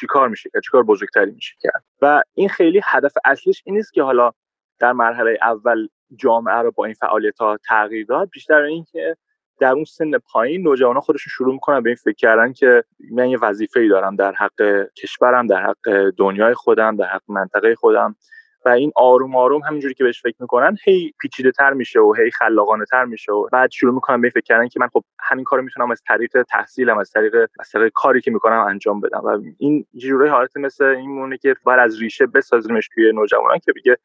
چی 0.00 0.06
کار 0.06 0.28
میشه؟ 0.28 0.50
کرد 0.54 0.62
چی 0.62 0.70
کار 0.70 0.82
بزرگتری 0.82 1.30
میشه 1.30 1.54
کرد؟ 1.60 1.84
و 2.02 2.22
این 2.34 2.48
خیلی 2.48 2.80
هدف 2.84 3.12
اصلیش 3.24 3.62
این 3.66 3.76
نیست 3.76 3.92
که 3.92 4.02
حالا 4.02 4.32
در 4.78 4.92
مرحله 4.92 5.38
اول 5.42 5.88
جامعه 6.16 6.54
رو 6.54 6.70
با 6.70 6.84
این 6.84 6.94
فعالیت 6.94 7.38
ها 7.38 7.58
تغییر 7.68 8.06
داد. 8.06 8.30
بیشتر 8.30 8.62
این 8.62 8.84
که 8.92 9.16
در 9.60 9.72
اون 9.72 9.84
سن 9.84 10.18
پایین 10.18 10.62
نوجوانان 10.62 11.00
خودشون 11.00 11.30
شروع 11.30 11.52
می‌کنن 11.52 11.82
به 11.82 11.90
این 11.90 11.96
فکر 11.96 12.14
کردن 12.14 12.52
که 12.52 12.84
من 13.12 13.28
یه 13.28 13.38
وظیفه 13.42 13.80
ای 13.80 13.88
دارم 13.88 14.16
در 14.16 14.32
حق 14.32 14.86
کشورم 14.96 15.46
در 15.46 15.62
حق 15.62 16.10
دنیای 16.16 16.54
خودم 16.54 16.96
در 16.96 17.06
حق 17.06 17.22
منطقه 17.28 17.74
خودم. 17.74 18.16
و 18.64 18.68
این 18.68 18.92
آروم 18.96 19.36
آروم 19.36 19.62
همینجوری 19.62 19.94
که 19.94 20.04
بهش 20.04 20.22
فکر 20.22 20.36
می‌کنن 20.40 20.76
هی 20.84 21.12
پیچیده 21.20 21.50
تر 21.50 21.72
میشه 21.72 22.00
و 22.00 22.14
هی 22.18 22.30
خلاقانه 22.30 22.84
تر 22.84 23.04
میشه 23.04 23.32
و 23.32 23.48
بعد 23.52 23.70
شروع 23.70 23.94
می‌کنن 23.94 24.20
به 24.20 24.30
فکر 24.30 24.40
کردن 24.40 24.68
که 24.68 24.80
من 24.80 24.88
خب 24.88 25.04
همین 25.20 25.44
کارو 25.44 25.62
می‌تونم 25.62 25.90
از 25.90 26.02
طریق 26.08 26.42
تحصیلم 26.42 26.98
از 26.98 27.10
طریق 27.10 27.34
از 27.60 27.70
طریق 27.70 27.92
کاری 27.94 28.20
که 28.20 28.30
می‌کنم 28.30 28.60
انجام 28.60 29.00
بدم 29.00 29.20
و 29.24 29.40
این 29.58 29.86
جوری 29.96 30.28
حالت 30.28 30.56
مثل 30.56 30.84
این 30.84 31.10
مونه 31.10 31.38
که 31.38 31.56
باید 31.64 31.80
از 31.80 32.00
ریشه 32.00 32.26
بسازیمش 32.26 32.88
توی 32.94 33.12
نوجوانان 33.12 33.58
که 33.58 33.72
بگه 33.72 33.96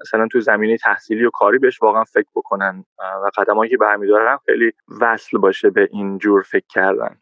مثلا 0.00 0.28
تو 0.32 0.40
زمینه 0.40 0.76
تحصیلی 0.76 1.24
و 1.24 1.30
کاری 1.30 1.58
بهش 1.58 1.82
واقعا 1.82 2.04
فکر 2.04 2.28
بکنن 2.34 2.84
و 2.98 3.30
قدمایی 3.36 3.70
که 3.70 3.76
برمیدارن 3.76 4.38
خیلی 4.46 4.72
وصل 5.00 5.38
باشه 5.38 5.70
به 5.70 5.88
این 5.92 6.18
جور 6.18 6.42
فکر 6.42 6.66
کردن. 6.68 7.16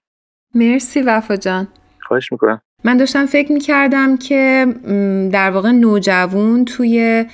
مرسی 0.54 1.02
وفا 1.02 1.36
جان. 1.36 1.68
خواهش 2.00 2.32
می‌کنم. 2.32 2.60
من 2.84 2.96
داشتم 2.96 3.26
فکر 3.26 3.52
می 3.52 3.60
کردم 3.60 4.16
که 4.16 4.66
در 5.32 5.50
واقع 5.50 5.70
نوجوون 5.70 6.64
توی 6.64 7.24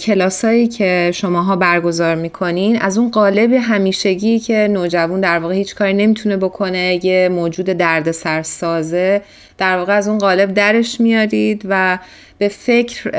کلاسایی 0.00 0.68
که 0.68 1.10
شماها 1.14 1.56
برگزار 1.56 2.14
می‌کنین 2.14 2.78
از 2.80 2.98
اون 2.98 3.10
قالب 3.10 3.52
همیشگی 3.52 4.38
که 4.38 4.68
نوجوون 4.70 5.20
در 5.20 5.38
واقع 5.38 5.54
هیچ 5.54 5.74
کاری 5.74 5.92
نمی‌تونه 5.92 6.36
بکنه 6.36 7.04
یه 7.04 7.28
موجود 7.28 7.66
درد 7.66 8.10
سرسازه 8.10 9.22
در 9.58 9.76
واقع 9.76 9.96
از 9.96 10.08
اون 10.08 10.18
قالب 10.18 10.54
درش 10.54 11.00
میادید 11.00 11.62
و 11.68 11.98
به 12.38 12.48
فکر 12.48 13.10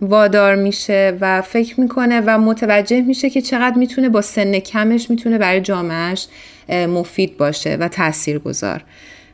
وادار 0.00 0.54
میشه 0.54 1.18
و 1.20 1.42
فکر 1.42 1.80
می‌کنه 1.80 2.22
و 2.26 2.38
متوجه 2.38 3.02
میشه 3.02 3.30
که 3.30 3.40
چقدر 3.40 3.78
می‌تونه 3.78 4.08
با 4.08 4.20
سن 4.20 4.58
کمش 4.58 5.10
می‌تونه 5.10 5.38
برای 5.38 5.60
جامعهش 5.60 6.26
مفید 6.68 7.36
باشه 7.36 7.76
و 7.76 7.88
تأثیر 7.88 8.38
گذار 8.38 8.84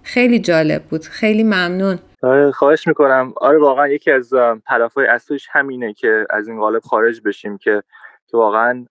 خیلی 0.08 0.38
جالب 0.38 0.82
بود. 0.82 1.04
خیلی 1.04 1.42
ممنون. 1.42 1.98
آره 2.22 2.52
خواهش 2.52 2.88
می‌کنم. 2.88 3.32
آره 3.36 3.58
واقعا 3.58 3.88
یکی 3.88 4.10
از 4.10 4.34
هدفهای 4.66 5.06
اصلیش 5.06 5.48
همینه 5.52 5.92
که 5.92 6.26
از 6.30 6.48
این 6.48 6.60
قالب 6.60 6.82
خارج 6.82 7.20
بشیم 7.24 7.58
که 7.58 7.82
که 8.26 8.36
واقعا 8.36 8.86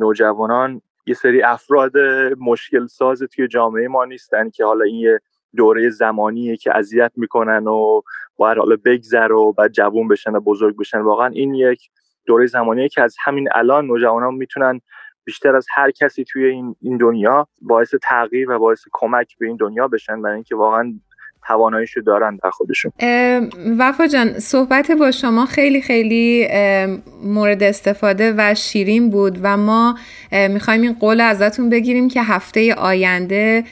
نوجوانان 0.00 0.82
یه 1.06 1.14
سری 1.14 1.42
افراد 1.42 1.92
مشکل 2.40 2.86
ساز 2.86 3.22
توی 3.22 3.48
جامعه 3.48 3.88
ما 3.88 4.04
نیستن 4.04 4.50
که 4.50 4.64
حالا 4.64 4.84
این 4.84 4.94
یه 4.94 5.20
دوره 5.56 5.90
زمانیه 5.90 6.56
که 6.56 6.76
اذیت 6.76 7.12
می‌کنن 7.16 7.66
و 7.66 8.00
باید 8.36 8.58
حالا 8.58 8.76
بگذر 8.84 9.32
و 9.32 9.52
بعد 9.52 9.72
جوون 9.72 10.08
بشن 10.08 10.32
و 10.32 10.40
بزرگ 10.40 10.76
بشن. 10.76 11.00
واقعا 11.00 11.26
این 11.26 11.54
یک 11.54 11.90
دوره 12.26 12.46
زمانیه 12.46 12.88
که 12.88 13.02
از 13.02 13.16
همین 13.24 13.48
الان 13.52 13.86
نوجوانان 13.86 14.34
می‌تونن 14.34 14.80
بیشتر 15.24 15.56
از 15.56 15.66
هر 15.74 15.90
کسی 15.90 16.24
توی 16.24 16.44
این, 16.44 16.76
این 16.80 16.96
دنیا 16.96 17.48
باعث 17.60 17.94
تغییر 18.02 18.50
و 18.50 18.58
باعث 18.58 18.80
کمک 18.92 19.38
به 19.38 19.46
این 19.46 19.56
دنیا 19.56 19.88
بشن 19.88 20.22
برای 20.22 20.34
اینکه 20.34 20.56
واقعا 20.56 20.94
تواناییشو 21.46 22.00
دارن 22.00 22.38
در 22.42 22.50
خودشون. 22.50 22.92
وفا 23.78 24.06
جان 24.06 24.38
صحبت 24.38 24.90
با 24.90 25.10
شما 25.10 25.46
خیلی 25.46 25.80
خیلی 25.80 26.48
مورد 27.24 27.62
استفاده 27.62 28.34
و 28.36 28.54
شیرین 28.54 29.10
بود 29.10 29.38
و 29.42 29.56
ما 29.56 29.98
می‌خوایم 30.32 30.82
این 30.82 30.92
قول 30.92 31.20
ازتون 31.20 31.70
بگیریم 31.70 32.08
که 32.08 32.22
هفته 32.22 32.74
آینده 32.74 33.64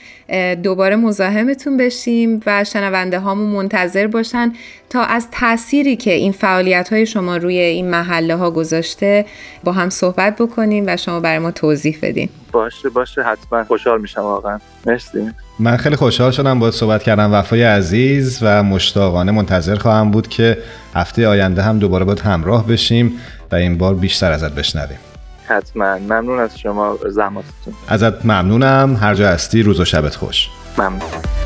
دوباره 0.63 0.95
مزاحمتون 0.95 1.77
بشیم 1.77 2.39
و 2.45 2.63
شنونده 2.63 3.19
هامون 3.19 3.49
منتظر 3.49 4.07
باشن. 4.07 4.53
تا 4.91 5.03
از 5.03 5.27
تأثیری 5.31 5.95
که 5.95 6.11
این 6.11 6.31
فعالیت 6.31 6.93
های 6.93 7.05
شما 7.05 7.37
روی 7.37 7.57
این 7.57 7.89
محله 7.89 8.35
ها 8.35 8.51
گذاشته 8.51 9.25
با 9.63 9.71
هم 9.71 9.89
صحبت 9.89 10.35
بکنیم 10.35 10.83
و 10.87 10.97
شما 10.97 11.19
برای 11.19 11.39
ما 11.39 11.51
توضیح 11.51 11.97
بدین. 12.01 12.29
باشه 12.51 12.89
باشه. 12.89 13.23
حتما. 13.23 13.63
خوشحال 13.63 14.01
میشم 14.01 14.21
واقعا. 14.21 14.59
مرسی. 14.85 15.31
من 15.59 15.77
خیلی 15.77 15.95
خوشحال 15.95 16.31
شدم 16.31 16.59
باید 16.59 16.73
صحبت 16.73 17.03
کردم 17.03 17.33
وفای 17.33 17.63
عزیز 17.63 18.39
و 18.41 18.63
مشتاقانه 18.63 19.31
منتظر 19.31 19.75
خواهم 19.75 20.11
بود 20.11 20.27
که 20.27 20.57
هفته 20.95 21.27
آینده 21.27 21.61
هم 21.61 21.79
دوباره 21.79 22.05
باید 22.05 22.19
همراه 22.19 22.67
بشیم 22.67 23.19
و 23.51 23.55
این 23.55 23.77
بار 23.77 23.95
بیشتر 23.95 24.31
ازت 24.31 24.51
بشنویم. 24.51 24.99
حتما. 25.47 25.97
ممنون 25.97 26.39
از 26.39 26.59
شما 26.59 26.97
زحماتتون. 27.09 27.73
ازت 27.87 28.25
ممنونم. 28.25 28.97
هر 29.01 29.15
جا 29.15 29.27
هستی 29.27 29.63
روز 29.63 29.79
و 29.79 29.85
شبت 29.85 30.15
خوش. 30.15 30.49
ممنون. 30.77 31.40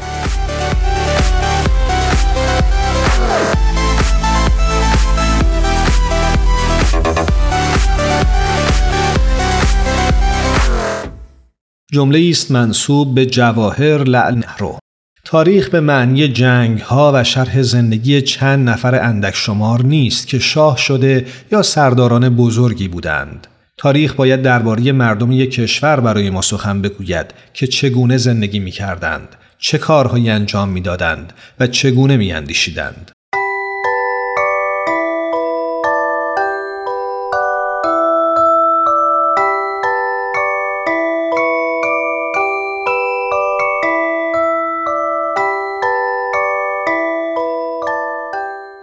جمله 11.95 12.29
است 12.29 12.51
منصوب 12.51 13.15
به 13.15 13.25
جواهر 13.25 14.03
لعنهرو 14.03 14.79
تاریخ 15.25 15.69
به 15.69 15.79
معنی 15.79 16.27
جنگ 16.27 16.79
ها 16.79 17.11
و 17.15 17.23
شرح 17.23 17.61
زندگی 17.61 18.21
چند 18.21 18.69
نفر 18.69 18.95
اندک 18.95 19.35
شمار 19.35 19.81
نیست 19.83 20.27
که 20.27 20.39
شاه 20.39 20.77
شده 20.77 21.25
یا 21.51 21.61
سرداران 21.61 22.35
بزرگی 22.35 22.87
بودند. 22.87 23.47
تاریخ 23.77 24.13
باید 24.13 24.41
درباره 24.41 24.91
مردم 24.91 25.31
یک 25.31 25.51
کشور 25.51 25.99
برای 25.99 26.29
ما 26.29 26.41
سخن 26.41 26.81
بگوید 26.81 27.33
که 27.53 27.67
چگونه 27.67 28.17
زندگی 28.17 28.59
می 28.59 28.71
کردند، 28.71 29.27
چه 29.59 29.77
کارهایی 29.77 30.29
انجام 30.29 30.69
می 30.69 30.81
دادند 30.81 31.33
و 31.59 31.67
چگونه 31.67 32.17
می 32.17 32.33
اندیشیدند. 32.33 33.11